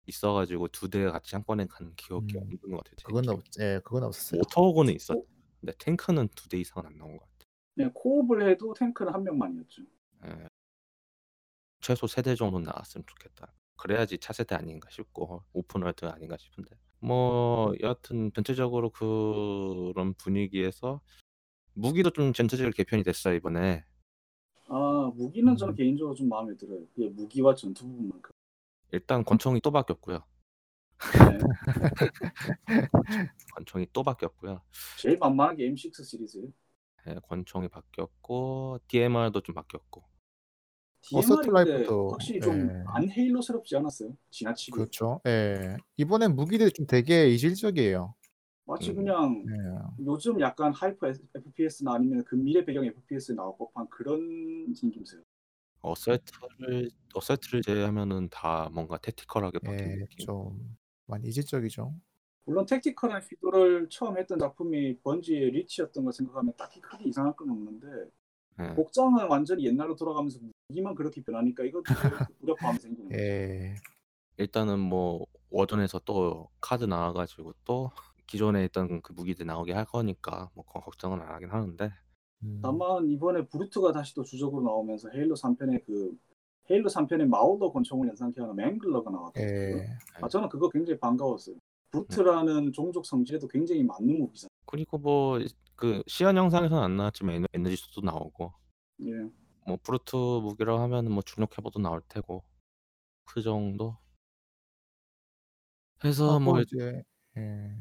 있어가지고 0.06 0.68
두 0.68 0.88
대 0.88 1.04
같이 1.04 1.34
한 1.36 1.44
번에 1.44 1.66
간 1.66 1.92
기억이 1.96 2.36
음, 2.36 2.42
없는 2.42 2.58
것 2.70 2.78
같아요. 2.84 2.96
제 2.96 3.04
그건. 3.06 3.28
없, 3.28 3.42
예, 3.60 3.80
그건 3.84 4.04
없었어요. 4.04 4.38
워트호그는 4.40 4.94
있었. 4.94 5.14
어? 5.16 5.22
근데 5.60 5.72
탱크는 5.78 6.28
두 6.34 6.48
대 6.48 6.58
이상은 6.58 6.86
안 6.86 6.96
나온 6.98 7.16
것 7.18 7.20
같아. 7.24 7.44
네, 7.74 7.90
co-op을 7.92 8.48
해도 8.50 8.72
탱크는 8.74 9.12
한 9.12 9.22
명만이었죠. 9.24 9.82
예. 10.26 10.46
최소 11.80 12.06
세 12.06 12.22
대 12.22 12.34
정도 12.34 12.58
나왔으면 12.60 13.04
좋겠다. 13.06 13.52
그래야지 13.76 14.18
차세대 14.18 14.54
아닌가 14.54 14.88
싶고 14.90 15.44
open 15.52 15.75
world 15.75 16.04
아닌가 16.06 16.36
싶은데 16.38 16.70
뭐 17.00 17.72
여하튼 17.80 18.32
전체적으로 18.34 18.90
그런 18.90 20.14
분위기에서 20.14 21.00
무기도 21.74 22.10
좀 22.10 22.32
전체적으로 22.32 22.72
개편이 22.72 23.04
됐어요 23.04 23.34
이번에 23.36 23.84
아 24.68 25.12
무기는 25.14 25.56
저는 25.56 25.74
음. 25.74 25.76
개인적으로 25.76 26.14
좀 26.14 26.28
마음에 26.28 26.54
들어요. 26.56 26.80
그게 26.94 27.08
무기와 27.08 27.54
전투 27.54 27.86
부분만큼. 27.86 28.32
일단 28.92 29.24
권총이 29.24 29.60
또 29.60 29.70
바뀌었고요 29.70 30.24
네. 30.98 30.98
권총이 33.54 33.86
또 33.92 34.02
바뀌었고요 34.02 34.62
제일 34.98 35.18
만만한 35.18 35.56
게 35.56 35.68
M6 35.68 36.04
시리즈예요. 36.04 36.48
예, 37.08 37.14
권총이 37.28 37.68
바뀌었고 37.68 38.80
DMR도 38.88 39.40
좀 39.42 39.54
바뀌었고 39.54 40.02
어서트 41.12 41.42
DMR인데 41.42 41.72
라이프도, 41.72 42.08
확실히 42.10 42.40
좀 42.40 42.68
예. 42.68 42.84
안 42.86 43.08
헤일로스럽지 43.10 43.76
않았어요? 43.76 44.16
지나치게. 44.30 44.72
그렇죠. 44.74 45.20
예. 45.26 45.76
이번엔 45.96 46.34
무기들이 46.34 46.70
좀 46.72 46.86
되게 46.86 47.28
이질적이에요. 47.28 48.14
마치 48.66 48.90
음. 48.90 49.06
예. 49.08 50.04
요즘 50.04 50.40
약간 50.40 50.72
hyper 50.74 51.08
FPS나 51.08 51.94
아니면 51.94 52.22
그 52.24 52.34
미래 52.34 52.64
배경 52.64 52.84
FPS에 52.84 53.34
나올 53.34 53.56
법한 53.56 53.88
그런 53.88 54.74
생김새요. 54.74 55.22
assault를 55.80 56.90
assault를 57.14 57.62
제외하면은 57.62 58.28
다 58.30 58.68
뭔가 58.72 58.98
tactical하게 58.98 59.60
바뀐 59.60 59.90
예, 59.90 59.96
느낌 59.96 60.26
좀 60.26 60.76
많이 61.06 61.28
이질적이죠. 61.28 61.94
물론 62.44 62.66
tactical한 62.66 63.22
시도를 63.22 63.88
처음 63.90 64.18
했던 64.18 64.38
작품이 64.38 64.98
번지의 65.00 65.50
리치였던 65.50 66.04
걸 66.04 66.12
생각하면 66.12 66.52
딱히 66.56 66.80
크게 66.80 67.04
이상할 67.08 67.34
건 67.36 67.50
없는데 67.50 67.86
예. 68.60 68.74
복장은 68.74 69.28
완전히 69.28 69.64
옛날로 69.66 69.94
돌아가면서 69.96 70.40
무기만 70.68 70.94
그렇게 70.94 71.22
변하니까 71.22 71.64
이것도 71.64 71.84
무력감이 72.40 72.78
생기는 72.80 73.08
거죠. 73.08 73.18
예. 73.20 73.74
일단은 74.36 74.78
뭐 74.78 75.26
워전에서 75.50 76.00
또 76.04 76.48
카드 76.60 76.84
나와가지고 76.84 77.54
또 77.64 77.90
기존에 78.26 78.64
있던 78.66 79.00
그 79.00 79.12
무기들 79.14 79.46
나오게 79.46 79.72
할 79.72 79.86
거니까 79.86 80.50
뭐 80.54 80.64
그건 80.64 80.82
걱정은 80.82 81.20
안 81.22 81.28
하긴 81.34 81.50
하는데 81.50 81.90
음, 82.44 82.60
다만 82.62 83.08
이번에 83.08 83.46
브루트가 83.46 83.92
다시 83.92 84.14
또 84.14 84.22
주적으로 84.22 84.62
나오면서 84.62 85.08
헤일로 85.10 85.34
3편의 85.34 85.84
그 85.86 86.16
헤일로 86.70 86.88
3편의 86.90 87.26
마우더 87.26 87.72
권총을 87.72 88.08
연상케 88.08 88.40
하는 88.42 88.54
맹글러가 88.54 89.10
나왔거든요. 89.10 89.48
예. 89.78 89.88
아, 90.20 90.28
저는 90.28 90.48
그거 90.50 90.68
굉장히 90.68 91.00
반가웠어요. 91.00 91.56
브루트라는 91.90 92.72
종족 92.74 93.06
성질에도 93.06 93.48
굉장히 93.48 93.82
맞는 93.82 94.18
무기잖아요. 94.18 94.48
그리고 94.66 94.98
뭐 94.98 95.38
그 95.74 96.02
시연 96.08 96.36
영상에서는 96.36 96.82
안 96.82 96.96
나왔지만 96.96 97.36
에너- 97.36 97.46
에너지수도 97.54 98.00
나오고 98.00 98.52
예. 99.02 99.12
뭐 99.68 99.78
브루트 99.82 100.16
무기라고 100.16 100.80
하면 100.82 101.10
뭐 101.12 101.22
중력 101.22 101.56
해보도 101.58 101.78
나올 101.78 102.00
테고 102.08 102.42
그 103.24 103.42
정도 103.42 103.96
해서 106.04 106.30
하고 106.30 106.40
뭐 106.40 106.60
이제 106.60 107.02
예. 107.36 107.76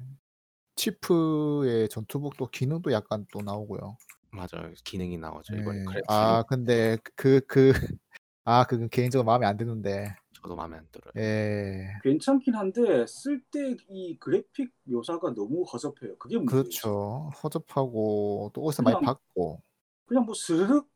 치프의 0.75 1.89
전투복도 1.89 2.47
기능도 2.47 2.91
약간 2.91 3.25
또 3.31 3.41
나오고요. 3.41 3.97
맞아요 4.31 4.71
기능이 4.83 5.17
나오죠 5.17 5.55
이번에 5.55 5.79
예. 5.79 5.83
그래 5.85 6.01
아 6.09 6.43
근데 6.43 6.97
그 7.15 7.41
그 7.47 7.71
아 8.43 8.65
그건 8.65 8.89
개인적으로 8.89 9.25
마음에 9.25 9.45
안 9.45 9.57
드는데. 9.57 10.15
저도 10.33 10.55
마음에 10.55 10.77
안 10.77 10.87
들어요 10.91 11.11
예. 11.17 11.87
괜찮긴 12.03 12.53
한데 12.55 13.05
쓸 13.07 13.41
때 13.49 13.75
이 13.89 14.17
그래픽 14.19 14.71
묘사가 14.83 15.33
너무 15.33 15.63
허접해요. 15.63 16.17
그게 16.17 16.37
문제예요. 16.37 16.63
그렇죠. 16.63 17.31
허접하고 17.43 18.51
또 18.53 18.63
어디서 18.65 18.83
많이 18.83 18.97
그냥- 18.97 19.05
봤고. 19.15 19.61
그냥 20.05 20.25
뭐 20.25 20.33
스르륵 20.35 20.87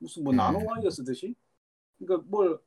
무슨 0.00 0.24
뭐 0.24 0.32
네. 0.32 0.38
나노 0.38 0.64
와이어 0.66 0.90
쓰듯이 0.90 1.34
그러니까 1.98 2.26
뭘 2.28 2.58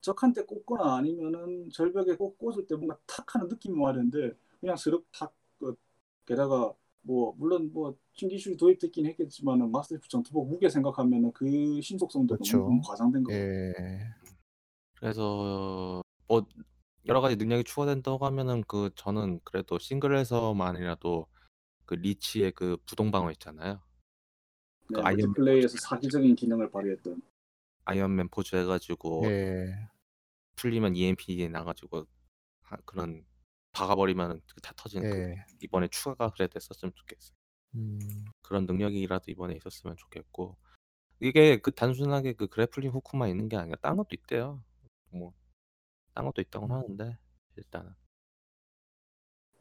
적한테 0.00 0.44
꽂거나 0.44 0.96
아니면은 0.96 1.68
절벽에 1.70 2.16
꼭 2.16 2.38
꽂을 2.38 2.66
때 2.66 2.74
뭔가 2.76 2.96
탁 3.06 3.34
하는 3.34 3.48
느낌이 3.48 3.78
와야 3.78 3.94
되는데 3.94 4.32
그냥 4.60 4.76
스르륵 4.76 5.06
탁 5.12 5.34
그, 5.58 5.76
게다가 6.24 6.72
뭐 7.02 7.34
물론 7.36 7.70
뭐 7.72 7.96
신기술이 8.12 8.56
도입됐긴 8.56 9.06
했겠지만은 9.06 9.70
마스터 9.70 9.96
전투복 10.08 10.48
무게 10.48 10.68
생각하면은 10.68 11.32
그 11.32 11.80
신속성도 11.80 12.36
그렇죠. 12.36 12.58
너무, 12.58 12.70
너무 12.70 12.82
과장된 12.82 13.24
거. 13.24 13.32
예. 13.32 13.72
그래서 14.98 16.02
뭐 16.26 16.46
여러 17.06 17.20
가지 17.20 17.36
능력이 17.36 17.64
추가된다고 17.64 18.24
하면은 18.26 18.62
그 18.66 18.90
저는 18.96 19.40
그래도 19.44 19.78
싱글에서만이라도 19.78 21.26
그 21.84 21.94
리치의 21.94 22.52
그 22.52 22.76
부동 22.86 23.10
방어 23.10 23.30
있잖아요. 23.32 23.80
네, 24.88 25.00
아이언맨 25.00 25.26
멀티플레이에서 25.26 25.78
사기적인 25.78 26.34
기능을 26.36 26.70
발휘했던. 26.70 27.20
아이언맨 27.84 28.28
포즈 28.28 28.56
해가지고 28.56 29.22
예. 29.26 29.88
풀리면 30.56 30.96
EMP 30.96 31.48
나가지고 31.48 32.06
하- 32.62 32.76
그런 32.84 33.24
박아버리면 33.72 34.40
다 34.62 34.72
터지는 34.76 35.10
그 35.10 35.16
예. 35.18 35.44
이번에 35.62 35.88
추가가 35.88 36.30
그래 36.30 36.48
됐었으면 36.48 36.92
좋겠어요. 36.94 37.36
음. 37.74 37.98
그런 38.42 38.66
능력이라도 38.66 39.30
이번에 39.30 39.54
있었으면 39.56 39.96
좋겠고 39.96 40.56
이게 41.20 41.58
그 41.58 41.70
단순하게 41.72 42.32
그 42.34 42.46
그래플링 42.46 42.90
후크만 42.90 43.28
있는 43.28 43.48
게 43.48 43.56
아니라 43.56 43.76
딴 43.82 43.96
것도 43.96 44.08
있대요. 44.12 44.62
뭐딴 45.10 46.24
것도 46.24 46.40
있다고 46.42 46.66
하는데 46.66 47.18
일단은 47.56 47.94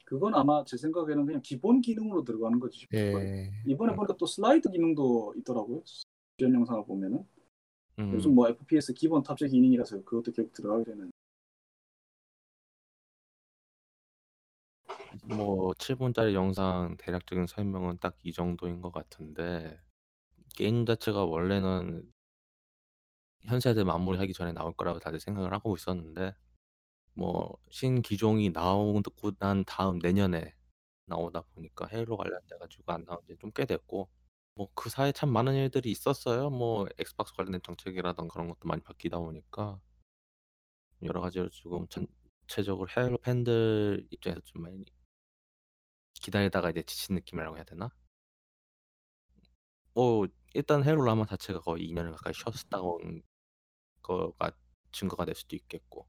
그건 0.05 0.35
아마 0.35 0.63
제 0.65 0.77
생각에는 0.77 1.25
그냥 1.25 1.41
기본 1.41 1.81
기능으로 1.81 2.23
들어가는 2.23 2.59
거지 2.59 2.79
싶어요. 2.79 3.17
예. 3.19 3.51
이번에 3.65 3.95
보니까 3.95 4.15
또 4.17 4.25
슬라이드 4.25 4.69
기능도 4.69 5.33
있더라고요. 5.37 5.81
지원 6.37 6.53
영상을 6.53 6.85
보면은 6.85 7.25
음, 7.99 8.13
요즘 8.13 8.35
뭐 8.35 8.47
FPS 8.47 8.93
기본 8.93 9.23
탑재 9.23 9.47
기능이라서 9.47 10.03
그것도 10.03 10.31
계속 10.31 10.53
들어가게 10.53 10.83
되는. 10.85 11.11
뭐 15.23 15.71
7분짜리 15.73 16.33
영상 16.33 16.95
대략적인 16.97 17.47
설명은 17.47 17.97
딱 17.99 18.15
이 18.23 18.31
정도인 18.33 18.81
것 18.81 18.91
같은데 18.91 19.79
게임 20.55 20.85
자체가 20.85 21.23
원래는 21.25 22.11
현 23.43 23.59
세대 23.59 23.83
마무리하기 23.83 24.33
전에 24.33 24.51
나올 24.51 24.73
거라고 24.73 24.99
다들 24.99 25.19
생각을 25.19 25.53
하고 25.53 25.75
있었는데 25.75 26.35
뭐 27.15 27.57
신기종이 27.71 28.49
나오고 28.51 29.01
난 29.39 29.63
다음 29.65 29.99
내년에 29.99 30.55
나오다 31.07 31.41
보니까 31.55 31.87
헤일로 31.87 32.17
관련돼 32.17 32.57
가지고 32.59 32.93
안 32.93 33.05
나온 33.05 33.19
지 33.27 33.37
좀 33.39 33.51
꽤 33.53 33.65
됐고 33.65 34.09
뭐 34.55 34.69
그 34.75 34.89
사이에 34.89 35.11
참 35.13 35.29
많은 35.31 35.55
일들이 35.55 35.91
있었어요. 35.91 36.49
뭐 36.49 36.87
엑스박스 36.99 37.33
관련된 37.35 37.61
정책이라든가 37.63 38.33
그런 38.33 38.49
것도 38.49 38.67
많이 38.67 38.81
바뀌다 38.83 39.19
보니까 39.19 39.79
여러 41.03 41.21
가지로 41.21 41.49
지금 41.49 41.87
전체적으로 41.87 42.87
헤일로 42.97 43.17
팬들 43.19 44.07
입장에서 44.11 44.41
좀 44.41 44.63
많이 44.63 44.83
기다리다가 46.13 46.69
이제 46.71 46.83
지친 46.83 47.15
느낌이라고 47.15 47.55
해야 47.55 47.63
되나? 47.63 47.89
뭐 49.93 50.27
일단 50.53 50.83
헤일로 50.83 51.03
라마 51.03 51.25
자체가 51.25 51.59
거의 51.61 51.83
2년을 51.89 52.11
가까이 52.11 52.33
쉬었다는 52.33 53.23
거가 54.03 54.51
증거가 54.91 55.25
될 55.25 55.35
수도 55.35 55.55
있겠고 55.55 56.07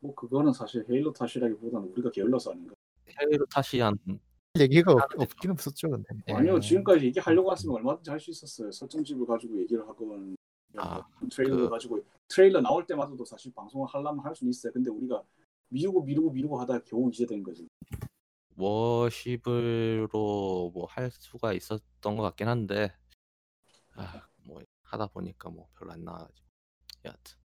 뭐 0.00 0.14
그거는 0.14 0.52
사실 0.52 0.84
헤일로 0.88 1.12
탓이라기보다는 1.12 1.88
우리가 1.88 2.10
게을러서 2.10 2.52
아닌가. 2.52 2.74
헤일로 3.20 3.46
탓이 3.46 3.80
한 3.80 3.96
얘기가 4.58 4.92
없, 4.92 5.00
없긴 5.20 5.50
없었죠 5.52 5.90
근데. 5.90 6.08
예. 6.28 6.32
아니요 6.32 6.58
지금까지 6.60 7.06
얘기하려고 7.06 7.52
했으면 7.52 7.76
얼마든지 7.76 8.10
할 8.10 8.20
수 8.20 8.30
있었어요. 8.30 8.70
설정집을 8.72 9.26
가지고 9.26 9.58
얘기를 9.60 9.86
하건 9.86 10.36
아, 10.76 11.02
트레일러 11.30 11.56
그- 11.56 11.68
가지고 11.70 12.02
트레일러 12.28 12.60
나올 12.60 12.86
때마다도 12.86 13.24
사실 13.24 13.52
방송을 13.54 13.86
하려면 13.88 14.24
할 14.24 14.34
수는 14.34 14.50
있어요. 14.50 14.72
근데 14.72 14.90
우리가 14.90 15.22
미루고 15.68 16.02
미루고 16.02 16.30
미루고 16.32 16.60
하다가 16.60 16.84
겨우 16.84 17.08
이제 17.10 17.26
된 17.26 17.42
거지. 17.42 17.66
워십으로 18.56 20.08
뭐 20.72 20.86
할 20.86 21.10
수가 21.10 21.52
있었던 21.52 22.16
것 22.16 22.22
같긴 22.22 22.48
한데 22.48 22.92
아, 23.94 24.26
뭐 24.44 24.62
하다 24.82 25.08
보니까 25.08 25.50
뭐 25.50 25.68
별로 25.78 25.92
안 25.92 26.04
나와가지고 26.04 26.46
여하튼 27.04 27.36
뭐 27.38 27.45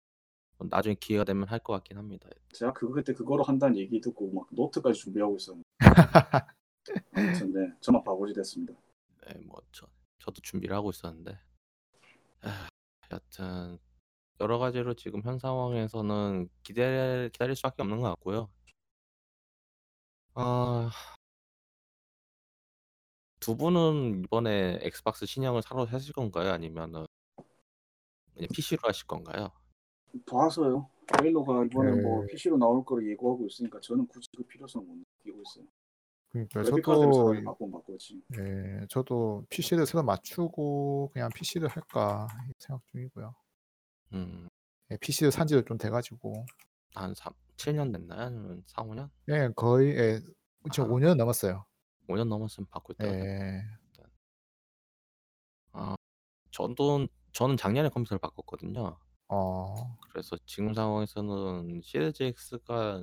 나중에 0.58 0.94
기회가 0.94 1.24
되면 1.24 1.46
할 1.48 1.58
것 1.60 1.72
같긴 1.74 1.98
합니다. 1.98 2.28
제가 2.52 2.72
그거 2.72 2.94
그때 2.94 3.12
그거로 3.12 3.42
한다는 3.44 3.76
얘기 3.76 4.00
듣고 4.00 4.30
막 4.32 4.46
노트까지 4.50 4.98
준비하고 4.98 5.36
있었는데 5.36 5.64
아무튼 7.12 7.52
네 7.52 7.72
저만 7.80 8.02
바보지 8.04 8.34
됐습니다. 8.34 8.74
네, 9.26 9.34
뭐 9.46 9.60
저, 9.72 9.86
저도 10.18 10.40
준비를 10.42 10.76
하고 10.76 10.90
있었는데 10.90 11.38
아, 12.42 12.68
여하튼 13.10 13.78
여러 14.40 14.58
가지로 14.58 14.94
지금 14.94 15.22
현 15.22 15.38
상황에서는 15.38 16.48
기대 16.62 17.28
기다릴 17.32 17.56
수밖에 17.56 17.82
없는 17.82 18.00
것 18.00 18.08
같고요. 18.10 18.50
아, 20.34 20.90
두 23.40 23.56
분은 23.56 24.24
이번에 24.24 24.78
엑스박스 24.82 25.26
신형을 25.26 25.62
사러 25.62 25.84
하실 25.84 26.12
건가요? 26.12 26.50
아니면은 26.52 27.06
그냥 28.34 28.48
PC로 28.52 28.80
하실 28.84 29.06
건가요? 29.06 29.50
봐서요. 30.26 30.88
트레일러가 31.06 31.64
이번에 31.64 31.96
네. 31.96 32.02
뭐 32.02 32.24
PC로 32.26 32.56
나올 32.56 32.84
거를 32.84 33.08
예고하고 33.10 33.46
있으니까 33.46 33.78
저는 33.80 34.06
굳이 34.06 34.28
그 34.36 34.42
필요성을 34.44 34.86
못 34.86 34.96
느끼고 34.96 35.42
있어요. 35.42 35.66
그러니까 36.30 36.64
저도 36.64 36.82
바꾸면 37.44 37.72
바꾸지. 37.72 38.22
예, 38.38 38.86
저도 38.88 39.44
PC를 39.50 39.86
새로 39.86 40.02
맞추고 40.02 41.10
그냥 41.12 41.30
PC를 41.32 41.68
할까 41.68 42.26
생각 42.58 42.82
중이고요. 42.86 43.34
음, 44.14 44.48
예, 44.90 44.96
PC를 44.96 45.30
산 45.30 45.46
지도 45.46 45.62
좀 45.62 45.78
돼가지고 45.78 46.44
한 46.94 47.14
3, 47.14 47.32
7년 47.56 47.92
됐나요? 47.92 48.20
아니면 48.20 48.62
4, 48.66 48.82
5년? 48.82 49.10
예, 49.28 49.48
거의 49.54 49.96
예, 49.96 50.20
지금 50.72 50.90
아. 50.90 50.94
5년 50.94 51.16
넘었어요. 51.16 51.64
5년 52.08 52.28
넘었으면 52.28 52.66
바꿀 52.70 52.96
됐 52.96 53.06
예, 53.06 53.62
아, 55.72 55.94
저도 56.50 57.06
저는 57.32 57.56
작년에 57.56 57.88
컴퓨터를 57.90 58.18
바꿨거든요. 58.18 58.98
어, 59.34 59.96
그래서 60.10 60.36
지금 60.46 60.72
상황에서는 60.74 61.80
시리즈 61.82 62.22
X가 62.22 63.02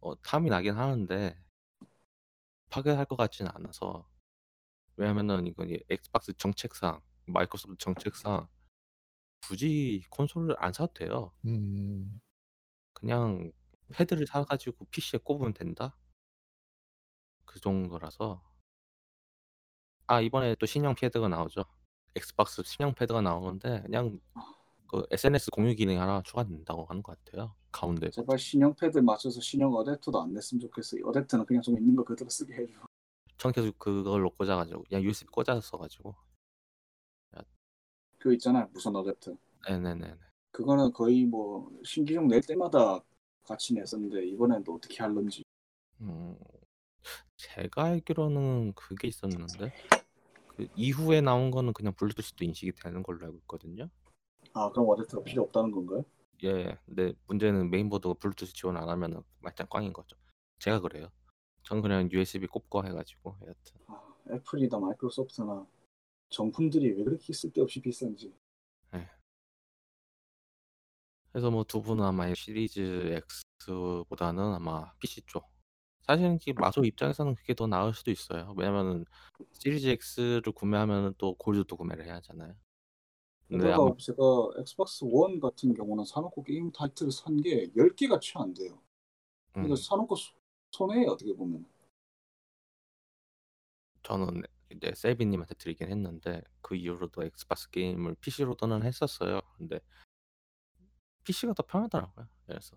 어, 0.00 0.22
탐이 0.22 0.50
나긴 0.50 0.74
하는데 0.76 1.36
파괴할 2.68 3.04
것 3.04 3.14
같지는 3.14 3.48
않아서 3.54 4.08
왜냐면은 4.96 5.46
이건 5.46 5.70
이 5.70 5.78
엑스박스 5.88 6.32
정책상 6.32 7.00
마이크로소프트 7.26 7.78
정책상 7.78 8.48
굳이 9.46 10.04
콘솔을 10.10 10.56
안 10.58 10.72
사도 10.72 10.92
돼요. 10.94 11.32
음, 11.44 12.20
그냥 12.92 13.52
패드를 13.92 14.26
사가지고 14.26 14.86
PC에 14.86 15.20
꼽으면 15.22 15.54
된다. 15.54 15.96
그 17.44 17.60
정도라서 17.60 18.42
아 20.08 20.20
이번에 20.20 20.56
또 20.56 20.66
신형 20.66 20.96
패드가 20.96 21.28
나오죠. 21.28 21.64
엑스박스 22.16 22.64
신형 22.64 22.94
패드가 22.94 23.20
나오는데 23.20 23.82
그냥 23.82 24.18
그 24.90 25.06
SNS 25.08 25.52
공유 25.52 25.76
기능이 25.76 25.96
하나 25.96 26.20
추가된다고 26.22 26.84
하는 26.86 27.00
것 27.00 27.16
같아요. 27.24 27.54
가운데 27.70 28.10
제발 28.10 28.36
신형 28.36 28.74
패드 28.74 28.98
맞춰서 28.98 29.40
신형 29.40 29.70
어댑터도 29.70 30.20
안 30.20 30.34
냈으면 30.34 30.60
좋겠어요. 30.62 31.04
어댑터는 31.04 31.46
그냥 31.46 31.62
좀 31.62 31.78
있는 31.78 31.94
거 31.94 32.02
그대로 32.02 32.28
쓰게 32.28 32.52
해줘. 32.54 32.72
전 33.38 33.52
계속 33.52 33.78
그걸로 33.78 34.30
꽂아가지고 34.30 34.82
그냥 34.82 35.04
USB 35.04 35.26
꽂아서 35.30 35.60
써가지고 35.60 36.16
그 38.18 38.34
있잖아요. 38.34 38.68
무선 38.72 38.94
어댑터. 38.94 39.38
네네네. 39.68 40.14
그거는 40.50 40.92
거의 40.92 41.24
뭐 41.24 41.70
신기종 41.84 42.26
낼 42.26 42.40
때마다 42.40 43.00
같이 43.44 43.72
냈었는데 43.72 44.26
이번엔 44.26 44.64
또 44.64 44.74
어떻게 44.74 45.02
할런지. 45.02 45.44
음, 46.00 46.36
제가 47.36 47.84
알기로는 47.84 48.72
그게 48.74 49.06
있었는데 49.06 49.72
그 50.48 50.66
이후에 50.74 51.20
나온 51.20 51.52
거는 51.52 51.72
그냥 51.72 51.94
블루투스도 51.94 52.44
인식이 52.44 52.72
되는 52.72 53.02
걸로 53.04 53.24
알고 53.24 53.38
있거든요. 53.38 53.88
아 54.54 54.70
그럼 54.70 54.86
어댑터가 54.86 55.24
필요 55.24 55.42
없다는 55.44 55.70
건가요? 55.70 56.04
예, 56.42 56.76
근데 56.86 57.12
문제는 57.26 57.70
메인보드가 57.70 58.14
블루투스 58.14 58.52
지원 58.54 58.76
안 58.76 58.88
하면은 58.88 59.22
말짱 59.40 59.66
꽝인 59.68 59.92
거죠. 59.92 60.16
제가 60.58 60.80
그래요. 60.80 61.08
저는 61.64 61.82
그냥 61.82 62.08
USB 62.10 62.46
꼽고 62.46 62.84
해가지고 62.86 63.36
여하튼 63.42 63.80
아, 63.86 64.00
애플이나 64.32 64.78
마이크로소프트나 64.78 65.66
정품들이 66.30 66.92
왜 66.92 67.04
그렇게 67.04 67.32
쓸데없이 67.32 67.80
비싼지. 67.80 68.32
그래서 71.32 71.48
뭐 71.50 71.62
두 71.64 71.80
분은 71.80 72.02
아마 72.04 72.32
시리즈 72.34 73.20
X보다는 73.60 74.42
아마 74.54 74.92
PC 74.94 75.22
쪽. 75.26 75.48
사실은 76.02 76.38
이 76.44 76.52
마소 76.52 76.82
입장에서는 76.84 77.36
그게 77.36 77.54
더 77.54 77.68
나을 77.68 77.94
수도 77.94 78.10
있어요. 78.10 78.52
왜냐면은 78.56 79.04
시리즈 79.52 79.86
X를 80.18 80.52
구매하면은 80.52 81.14
또 81.18 81.34
골드도 81.36 81.76
구매를 81.76 82.04
해야 82.04 82.16
하잖아요. 82.16 82.54
근데 83.50 83.64
게다가 83.64 83.82
아마 83.84 83.96
제가 83.96 84.22
엑스박스 84.58 85.04
원 85.04 85.40
같은 85.40 85.74
경우는 85.74 86.04
사놓고 86.04 86.42
게임 86.44 86.70
타이틀을 86.72 87.10
산 87.12 87.36
게 87.42 87.70
10개가 87.76 88.20
채 88.20 88.38
안 88.38 88.54
돼요. 88.54 88.80
음, 89.56 89.64
이거 89.66 89.74
사놓고 89.76 90.14
소- 90.16 90.32
손해예요 90.70 91.10
어떻게 91.10 91.34
보면. 91.34 91.64
저는 94.02 94.42
이제 94.70 94.92
세비님한테 94.94 95.54
드리긴 95.56 95.88
했는데 95.90 96.42
그 96.62 96.74
이후로도 96.76 97.24
엑스박스 97.24 97.68
게임을 97.70 98.14
PC로도는 98.20 98.82
했었어요. 98.84 99.40
근데 99.58 99.80
PC가 101.24 101.52
더 101.54 101.62
편하더라고요. 101.64 102.26
그래서 102.46 102.76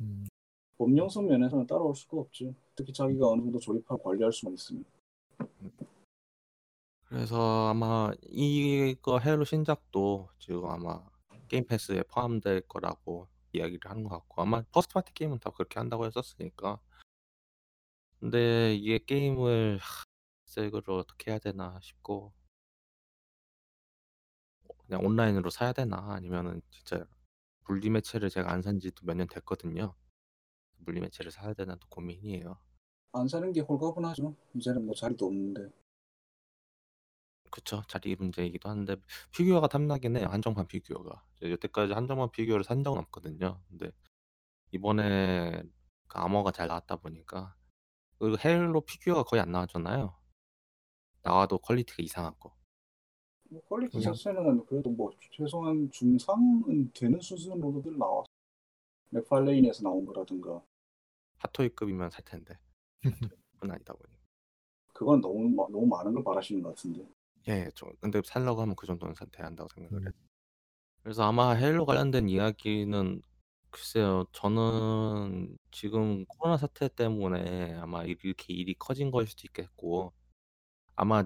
음, 0.00 0.26
범용성 0.78 1.26
면에서는 1.26 1.66
따라올 1.66 1.94
수가 1.94 2.18
없죠. 2.18 2.54
특히 2.74 2.92
자기가 2.92 3.28
어느 3.28 3.40
정도 3.42 3.58
조립하고 3.58 4.02
관리할 4.02 4.32
수만 4.32 4.54
있으면. 4.54 4.84
그래서 7.08 7.68
아마 7.68 8.10
이거 8.22 9.18
헤일로 9.18 9.44
신작도 9.44 10.28
지금 10.38 10.66
아마 10.66 11.02
게임 11.48 11.64
패스에 11.66 12.02
포함될 12.02 12.62
거라고 12.68 13.28
이야기를 13.52 13.90
하는 13.90 14.04
것 14.04 14.10
같고 14.10 14.42
아마 14.42 14.62
first 14.72 14.92
party 14.94 15.14
게임은 15.14 15.38
다 15.38 15.50
그렇게 15.50 15.78
한다고 15.78 16.04
했었으니까. 16.06 16.78
근데 18.20 18.74
이게 18.74 18.98
게임을 18.98 19.78
하, 19.80 20.04
색으로 20.46 20.98
어떻게 20.98 21.30
해야 21.30 21.38
되나 21.38 21.78
싶고. 21.82 22.32
그냥 24.86 25.04
온라인으로 25.04 25.50
사야 25.50 25.72
되나? 25.72 25.96
아니면은 26.14 26.62
진짜 26.70 27.04
물리 27.66 27.90
매체를 27.90 28.30
제가 28.30 28.50
안 28.52 28.62
산 28.62 28.80
지도 28.80 29.04
몇 29.06 29.14
년 29.16 29.26
됐거든요. 29.28 29.94
물리 30.78 31.00
매체를 31.00 31.30
사야 31.30 31.54
되나 31.54 31.76
또 31.76 31.86
고민이에요. 31.88 32.58
안 33.12 33.28
사는 33.28 33.52
게 33.52 33.60
홀가분하죠. 33.60 34.34
이제는 34.54 34.86
뭐 34.86 34.94
자리도 34.94 35.26
없는데. 35.26 35.70
그쵸. 37.50 37.82
자리 37.88 38.14
문제이기도 38.16 38.68
한데 38.68 38.96
피규어가 39.32 39.68
탐나긴 39.68 40.16
해요. 40.16 40.26
한정판 40.30 40.66
피규어가. 40.66 41.24
여태까지 41.42 41.92
한정판 41.92 42.30
피규어를 42.30 42.64
산 42.64 42.82
적은 42.82 42.98
없거든요. 43.00 43.60
근데 43.68 43.90
이번에 44.70 45.62
그 46.06 46.18
아머가 46.18 46.50
잘 46.52 46.68
나왔다 46.68 46.96
보니까 46.96 47.54
그리고 48.18 48.36
헤일로 48.44 48.80
피규어가 48.82 49.22
거의 49.24 49.42
안 49.42 49.52
나왔잖아요. 49.52 50.16
나와도 51.22 51.58
퀄리티가 51.58 52.02
이상하고. 52.02 52.52
뭐 53.50 53.62
퀄리티 53.62 53.98
그냥- 53.98 54.12
자체는 54.12 54.66
그래도 54.66 54.90
뭐 54.90 55.10
최소한 55.32 55.90
중상은 55.90 56.90
되는 56.92 57.20
수준으로들 57.20 57.96
나왔어. 57.96 58.26
맥팔레인에서 59.10 59.82
나온 59.84 60.04
거라든가 60.04 60.62
핫토이급이면 61.38 62.10
살 62.10 62.22
텐데. 62.24 62.58
그건 63.52 63.70
아니다 63.70 63.94
보니. 63.94 64.12
그건 64.92 65.20
너무 65.20 65.48
마- 65.48 65.68
너무 65.70 65.86
많은 65.86 66.12
걸 66.12 66.24
바라시는 66.24 66.62
것 66.62 66.70
같은데. 66.74 67.08
예, 67.48 67.70
저 67.74 67.86
근데 68.00 68.20
살려고 68.24 68.60
하면 68.62 68.76
그 68.76 68.86
정도는 68.86 69.14
사- 69.14 69.24
돼야 69.26 69.46
한다고 69.46 69.68
생각을 69.74 69.98
음. 69.98 70.04
해요. 70.04 70.12
그래서 71.02 71.22
아마 71.24 71.52
헤일로 71.54 71.86
관련된 71.86 72.28
이야기는 72.28 73.22
글쎄요. 73.70 74.26
저는 74.32 75.56
지금 75.70 76.24
코로나 76.26 76.56
사태 76.56 76.88
때문에 76.88 77.74
아마 77.76 78.04
이렇게 78.04 78.52
일이 78.54 78.74
커진 78.74 79.10
거일 79.10 79.26
수도 79.28 79.42
있겠고 79.46 80.12
아마 80.96 81.24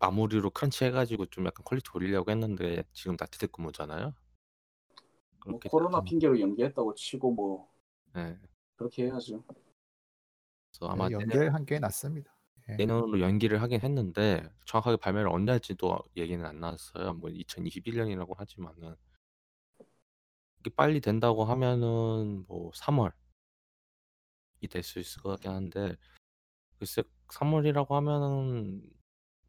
마무리로 0.00 0.50
crunch 0.50 0.84
해 0.84 0.90
가지고 0.90 1.26
좀 1.26 1.46
약간 1.46 1.64
퀄리티 1.64 1.90
올리려고 1.94 2.30
했는데 2.30 2.84
지금 2.92 3.16
다 3.16 3.26
재택근무잖아요. 3.26 4.04
뭐 4.04 4.14
그렇게 5.40 5.68
코로나 5.68 5.98
돼서 5.98 6.04
핑계로 6.04 6.40
연기했다고 6.40 6.94
치고 6.94 7.32
뭐 7.32 7.70
예. 8.16 8.38
그렇게 8.76 9.04
해야죠. 9.06 9.42
그래서 10.72 10.92
아마 10.92 11.08
네, 11.08 11.16
내년 11.16 11.30
연결한 11.36 11.64
게 11.66 11.78
낫습니다. 11.78 12.37
예. 12.70 12.76
내년으로 12.76 13.20
연기를 13.20 13.62
하긴 13.62 13.80
했는데 13.82 14.48
정확하게 14.66 14.96
발매를 14.98 15.28
언제 15.28 15.52
할지도 15.52 15.98
얘기는 16.16 16.44
안 16.44 16.60
나왔어요. 16.60 17.14
뭐 17.14 17.30
2021년이라고 17.30 18.36
하지만은 18.36 18.96
이게 20.60 20.70
빨리 20.74 21.00
된다고 21.00 21.44
하면은 21.44 22.44
뭐 22.48 22.70
3월이 22.72 23.12
될 24.70 24.82
수 24.82 24.98
있을 25.00 25.22
것 25.22 25.30
같긴 25.30 25.50
한데 25.52 25.96
글쎄 26.78 27.02
3월이라고 27.28 27.90
하면은 27.90 28.82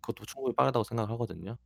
그것도 0.01 0.25
충분히 0.25 0.55
빠르다고 0.55 0.84
생각을 0.84 1.12
하거든요. 1.13 1.58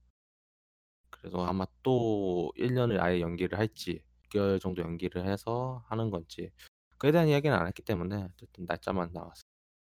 그래서 1.09 1.45
아마 1.45 1.65
또 1.83 2.51
1 2.57 2.73
년을 2.73 3.01
아예 3.01 3.21
연기를 3.21 3.57
할지 3.57 4.03
6 4.25 4.29
개월 4.29 4.59
정도 4.59 4.81
연기를 4.81 5.25
해서 5.27 5.83
하는 5.87 6.09
건지 6.09 6.51
그에 6.97 7.11
대한 7.11 7.27
이야기는 7.27 7.55
안 7.55 7.67
했기 7.67 7.81
때문에 7.83 8.27
어쨌든 8.33 8.65
날짜만 8.65 9.11
나왔어요. 9.13 9.43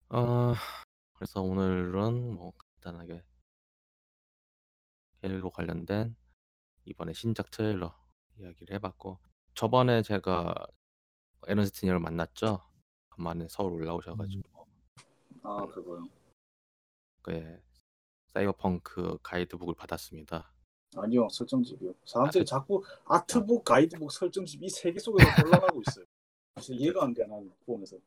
어 0.09 0.53
그래서 1.13 1.41
오늘은 1.41 2.36
뭐 2.36 2.54
간단하게 2.58 3.23
헤일로 5.23 5.52
관련된 5.52 6.15
이번에 6.86 7.13
신작 7.13 7.52
트레일러 7.52 7.95
이야기를 8.38 8.76
해 8.76 8.80
봤고 8.80 9.19
저번에 9.54 10.02
제가 10.02 10.54
님을 11.47 11.99
만났죠. 11.99 12.62
간만에 13.10 13.47
서울 13.49 13.73
올라오셔 13.73 14.13
음. 14.13 14.17
가지고 14.17 14.67
아 15.43 15.65
그거요. 15.67 16.08
예. 17.30 17.62
사이버펑크 18.28 19.19
가이드북을 19.21 19.76
받았습니다. 19.76 20.52
아니요 20.95 21.28
설정집이요. 21.30 21.91
아 21.91 21.93
사람들이 22.06 22.45
설 22.45 22.45
자꾸 22.45 22.84
아. 23.06 23.17
아트북, 23.17 23.63
가이드북, 23.63 24.12
설정집 24.12 24.63
이 24.63 24.67
3개 24.67 24.99
속에서 24.99 25.30
혼란하고 25.69 25.82
있어요. 25.88 26.06
그래서 26.56 26.73
이해가 26.73 27.04
안돼 27.04 27.26
나는 27.26 27.54
보면서. 27.65 27.97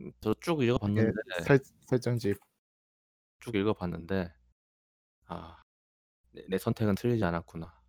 음저쭉 0.00 0.62
읽어 0.62 0.74
예. 0.74 0.78
봤는데 0.78 1.12
설 1.44 1.60
설정집. 1.86 2.38
쭉 3.40 3.54
읽어 3.54 3.72
봤는데 3.72 4.32
아 5.26 5.62
내 6.34 6.42
내 6.48 6.58
선택은 6.58 6.94
틀리지 6.94 7.22
않았구나. 7.24 7.66
아 7.66 7.82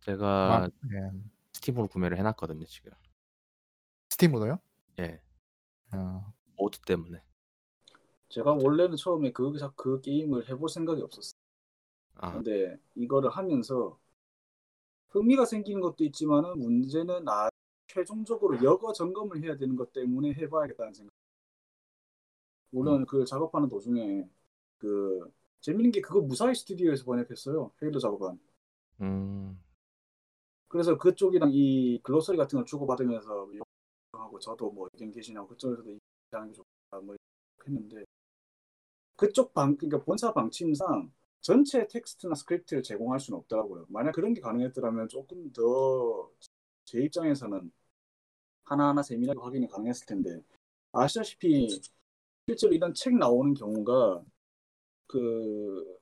제가 0.00 0.68
예. 0.92 1.20
스팀으로 1.52 1.86
구매를 1.88 2.18
해 2.18 2.22
놨거든요, 2.22 2.64
지금. 2.66 2.90
스팀으로요? 4.10 4.58
예. 4.98 5.22
어. 5.92 6.32
모드 6.56 6.80
때문에. 6.80 7.22
제가 8.28 8.52
원래는 8.52 8.96
처음에 8.96 9.30
그자그 9.30 10.00
게임을 10.00 10.48
해볼 10.48 10.68
생각이 10.68 11.02
없었어요. 11.02 11.38
아. 12.16 12.32
근데 12.32 12.76
이거를 12.96 13.30
하면서 13.30 13.98
흥미가 15.10 15.44
생기는 15.44 15.80
것도 15.80 16.02
있지만은 16.04 16.58
문제는 16.58 17.28
아 17.28 17.48
최종적으로 17.94 18.62
여거 18.62 18.92
점검을 18.92 19.42
해야 19.42 19.56
되는 19.56 19.76
것 19.76 19.92
때문에 19.92 20.32
해 20.34 20.48
봐야겠다는 20.48 20.92
생각. 20.92 21.12
물론 22.70 23.02
음. 23.02 23.06
그 23.06 23.24
작업하는 23.24 23.68
도중에 23.68 24.28
그 24.78 25.30
재밌는 25.60 25.92
게 25.92 26.00
그거 26.00 26.20
무사히 26.20 26.54
스튜디오에서 26.54 27.04
번역했어요. 27.04 27.70
헤일로 27.82 28.00
작업한. 28.00 28.38
음. 29.00 29.62
그래서 30.68 30.98
그쪽이랑 30.98 31.50
이 31.52 32.00
글로서리 32.02 32.36
같은 32.36 32.58
걸 32.58 32.66
주고받으면서 32.66 33.48
하고 34.12 34.38
저도 34.40 34.70
뭐 34.72 34.88
의견 34.92 35.12
게시하고 35.12 35.48
그쪽에서도 35.48 35.90
이 35.90 35.98
하는 36.32 36.48
게 36.48 36.52
좋다 36.54 37.00
뭐 37.04 37.14
했는데 37.64 38.04
그쪽 39.16 39.54
방 39.54 39.76
그러니까 39.76 40.02
본사 40.04 40.32
방침상 40.32 41.12
전체 41.40 41.86
텍스트나 41.86 42.34
스크립트를 42.34 42.82
제공할 42.82 43.20
수는 43.20 43.38
없더라고요. 43.38 43.86
만약 43.88 44.12
그런 44.12 44.34
게 44.34 44.40
가능했더라면 44.40 45.08
조금 45.08 45.52
더 45.52 46.32
제 46.84 47.00
입장에서는 47.00 47.72
하나하나 48.64 49.02
세밀하게 49.02 49.38
확인이 49.40 49.68
가능했을 49.68 50.06
텐데 50.06 50.42
아시다시피 50.92 51.68
실제로 52.46 52.72
이런 52.72 52.92
책 52.94 53.14
나오는 53.16 53.54
경우가 53.54 54.22
그 55.06 55.98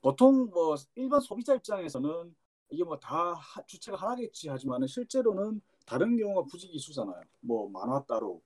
보통 0.00 0.48
뭐 0.50 0.76
일반 0.94 1.20
소비자 1.20 1.54
입장에서는 1.54 2.34
이게 2.70 2.84
뭐 2.84 2.98
다 2.98 3.36
주체가 3.66 3.96
하나겠지 3.96 4.48
하지만은 4.48 4.86
실제로는 4.88 5.60
다른 5.84 6.16
경우가 6.16 6.44
부지기수잖아요. 6.50 7.22
뭐 7.40 7.68
만화 7.68 8.04
따로, 8.06 8.42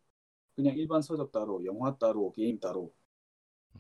그냥 0.55 0.77
일반 0.77 1.01
서적 1.01 1.33
따로, 1.33 1.65
영화 1.65 1.97
따로, 1.97 2.31
게임 2.33 2.59
따로. 2.61 2.93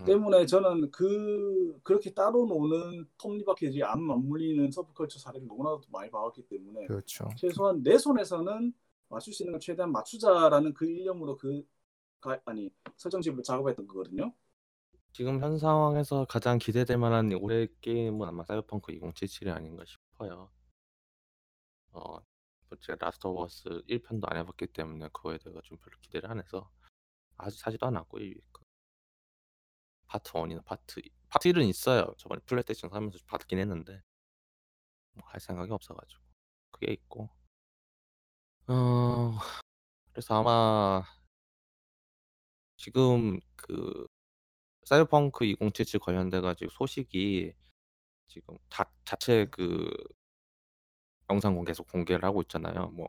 음. 0.00 0.04
때문에 0.06 0.46
저는 0.46 0.90
그 0.90 1.78
그렇게 1.82 2.14
따로 2.14 2.46
노는 2.46 3.06
톱니바퀴들이 3.18 3.82
안 3.84 4.02
맞물리는 4.02 4.70
서브컬처 4.70 5.18
사례를 5.18 5.46
너무나도 5.46 5.82
많이 5.90 6.10
봐왔기 6.10 6.42
때문에 6.48 6.86
그렇죠. 6.86 7.28
최소한 7.36 7.82
내 7.82 7.98
손에서는 7.98 8.72
맞출 9.10 9.32
수 9.34 9.42
있는 9.42 9.52
걸 9.52 9.60
최대한 9.60 9.92
맞추자라는 9.92 10.74
그 10.74 10.86
일념으로 10.86 11.36
그 11.36 11.62
가, 12.20 12.40
아니 12.46 12.70
설정집을 12.96 13.42
작업했던 13.42 13.86
거거든요. 13.86 14.32
지금 15.12 15.40
현 15.42 15.58
상황에서 15.58 16.24
가장 16.26 16.58
기대될 16.58 16.96
만한 16.98 17.32
올해 17.34 17.66
게임은 17.80 18.28
아마 18.28 18.44
사이버펑크 18.44 18.92
2077이 18.92 19.52
아닌가 19.54 19.84
싶어요. 19.86 20.50
어뭐 21.92 22.22
제가 22.80 22.96
라스트 23.06 23.26
오브 23.26 23.42
어스 23.42 23.82
1 23.86 24.02
편도 24.02 24.26
안 24.28 24.36
해 24.38 24.44
봤기 24.44 24.68
때문에 24.68 25.08
그거에 25.08 25.38
대해서 25.38 25.60
좀 25.62 25.78
별로 25.78 25.98
기대를 26.00 26.30
안 26.30 26.38
해서 26.40 26.70
아직 27.36 27.58
사지도 27.58 27.86
않았고 27.86 28.20
이그 28.20 28.62
파트 30.06 30.32
1이나 30.32 30.64
파트 30.64 31.00
2 31.00 31.10
파트 31.28 31.48
1은 31.50 31.68
있어요. 31.68 32.14
저번에 32.18 32.40
플레이스테이션 32.46 32.90
사면서 32.90 33.18
받긴 33.26 33.58
했는데 33.58 34.02
뭐 35.14 35.26
할 35.28 35.40
생각이 35.40 35.72
없어 35.72 35.94
가지고 35.94 36.22
그게 36.70 36.92
있고 36.92 37.30
어 38.66 39.38
그래서 40.12 40.40
아마 40.40 41.02
지금 42.76 43.38
그 43.56 44.06
사이버펑크 44.84 45.44
2077 45.44 46.00
관련돼 46.00 46.40
가지고 46.40 46.70
소식이 46.70 47.52
지금 48.26 48.56
자 48.68 48.90
자체 49.04 49.46
그 49.50 49.90
영상을 51.30 51.64
계속 51.64 51.86
공개를 51.88 52.24
하고 52.24 52.42
있잖아요. 52.42 52.88
뭐 52.88 53.06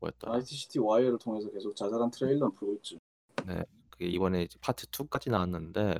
뭐였더라? 0.00 0.34
ITCT 0.34 0.80
와이어를 0.80 1.18
통해서 1.18 1.50
계속 1.50 1.74
자잘한 1.76 2.10
트레일러는 2.10 2.54
풀고 2.54 2.74
있죠. 2.76 2.98
네. 3.46 3.64
그게 3.90 4.06
이번에 4.06 4.42
이제 4.42 4.58
파트 4.60 4.86
2까지 4.86 5.30
나왔는데 5.30 5.94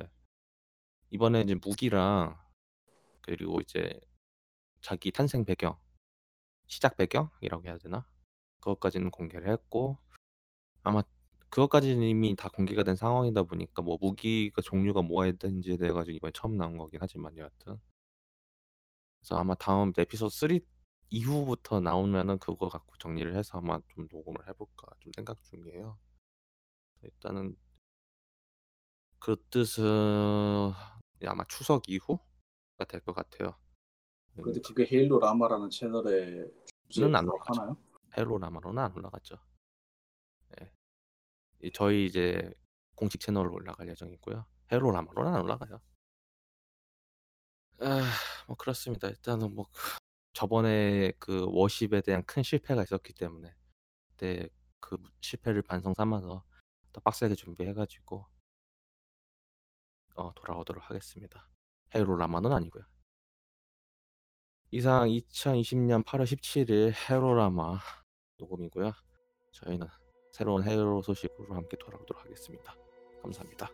이번에 1.11 1.41
이제 1.41 1.55
무기랑 1.55 2.37
그리고 3.21 3.61
이제 3.61 3.99
자기 4.81 5.11
탄생 5.11 5.45
배경, 5.45 5.77
시작 6.67 6.97
배경이라고 6.97 7.63
해야 7.65 7.77
되나? 7.77 8.05
그것까지는 8.63 9.11
공개를 9.11 9.49
했고 9.49 9.97
아마 10.83 11.03
그것까지는 11.49 12.03
이미 12.07 12.35
다 12.35 12.49
공개가 12.49 12.83
된 12.83 12.95
상황이다 12.95 13.43
보니까 13.43 13.81
뭐 13.81 13.97
무기가 14.01 14.61
종류가 14.61 15.01
뭐가 15.03 15.27
있든지에 15.27 15.77
대해 15.77 15.91
가지고 15.91 16.15
이번에 16.17 16.31
처음 16.33 16.57
나온 16.57 16.77
거긴 16.77 16.99
하지만 17.01 17.37
여하튼. 17.37 17.79
그래서 19.19 19.37
아마 19.37 19.55
다음 19.55 19.93
에피소드 19.97 20.35
3 20.35 20.59
이후부터 21.09 21.79
나오면은 21.79 22.39
그거 22.39 22.69
갖고 22.69 22.97
정리를 22.97 23.35
해서 23.35 23.59
아마 23.59 23.79
좀 23.89 24.07
녹음을 24.11 24.47
해 24.47 24.53
볼까 24.53 24.87
좀 24.99 25.11
생각 25.15 25.41
중이에요. 25.43 25.97
일단은 27.03 27.55
그 29.19 29.35
뜻은 29.49 29.83
아마 31.25 31.43
추석 31.47 31.87
이후가 31.89 32.85
될 32.87 33.01
것 33.01 33.13
같아요. 33.13 33.55
근데 34.35 34.59
음 34.59 34.61
그게 34.63 34.85
헤일로 34.91 35.19
라마라는 35.19 35.69
채널에 35.69 36.45
주제에 36.89 37.07
는 37.07 37.15
안. 37.15 37.27
하나요? 37.45 37.77
헤일로 38.17 38.37
라마로는 38.37 38.81
안 38.83 38.91
올라갔죠. 38.93 39.37
예. 40.61 40.71
이 41.61 41.71
저희 41.71 42.05
이제 42.05 42.53
공식 42.95 43.19
채널로 43.21 43.53
올라갈 43.53 43.87
예정이고요. 43.89 44.45
헤일로 44.71 44.91
라마로는 44.91 45.33
안 45.33 45.41
올라가요. 45.41 45.81
아 47.79 48.33
뭐 48.47 48.55
그렇습니다. 48.57 49.07
일단은 49.07 49.53
뭐그 49.55 49.71
저번에 50.33 51.11
그 51.19 51.45
워십에 51.49 52.01
대한 52.01 52.23
큰 52.25 52.43
실패가 52.43 52.83
있었기 52.83 53.13
때문에 53.13 53.55
그때 54.09 54.49
그 54.79 54.97
실패를 55.21 55.61
반성 55.61 55.93
삼아서 55.93 56.43
더 56.91 57.01
빡세게 57.01 57.35
준비해 57.35 57.73
가지고 57.73 58.27
어 60.15 60.33
돌아오도록 60.33 60.89
하겠습니다. 60.89 61.49
헤일로 61.95 62.15
라마는 62.17 62.51
아니고요. 62.51 62.83
이상 64.71 65.07
2020년 65.07 66.03
8월 66.03 66.23
17일 66.23 66.93
헤일로 67.09 67.35
라마 67.35 67.79
녹음이고요. 68.37 68.91
저희는 69.51 69.87
새로운 70.31 70.63
해외로 70.63 71.01
소식으로 71.01 71.53
함께 71.53 71.77
돌아오도록 71.77 72.23
하겠습니다. 72.23 72.75
감사합니다. 73.21 73.69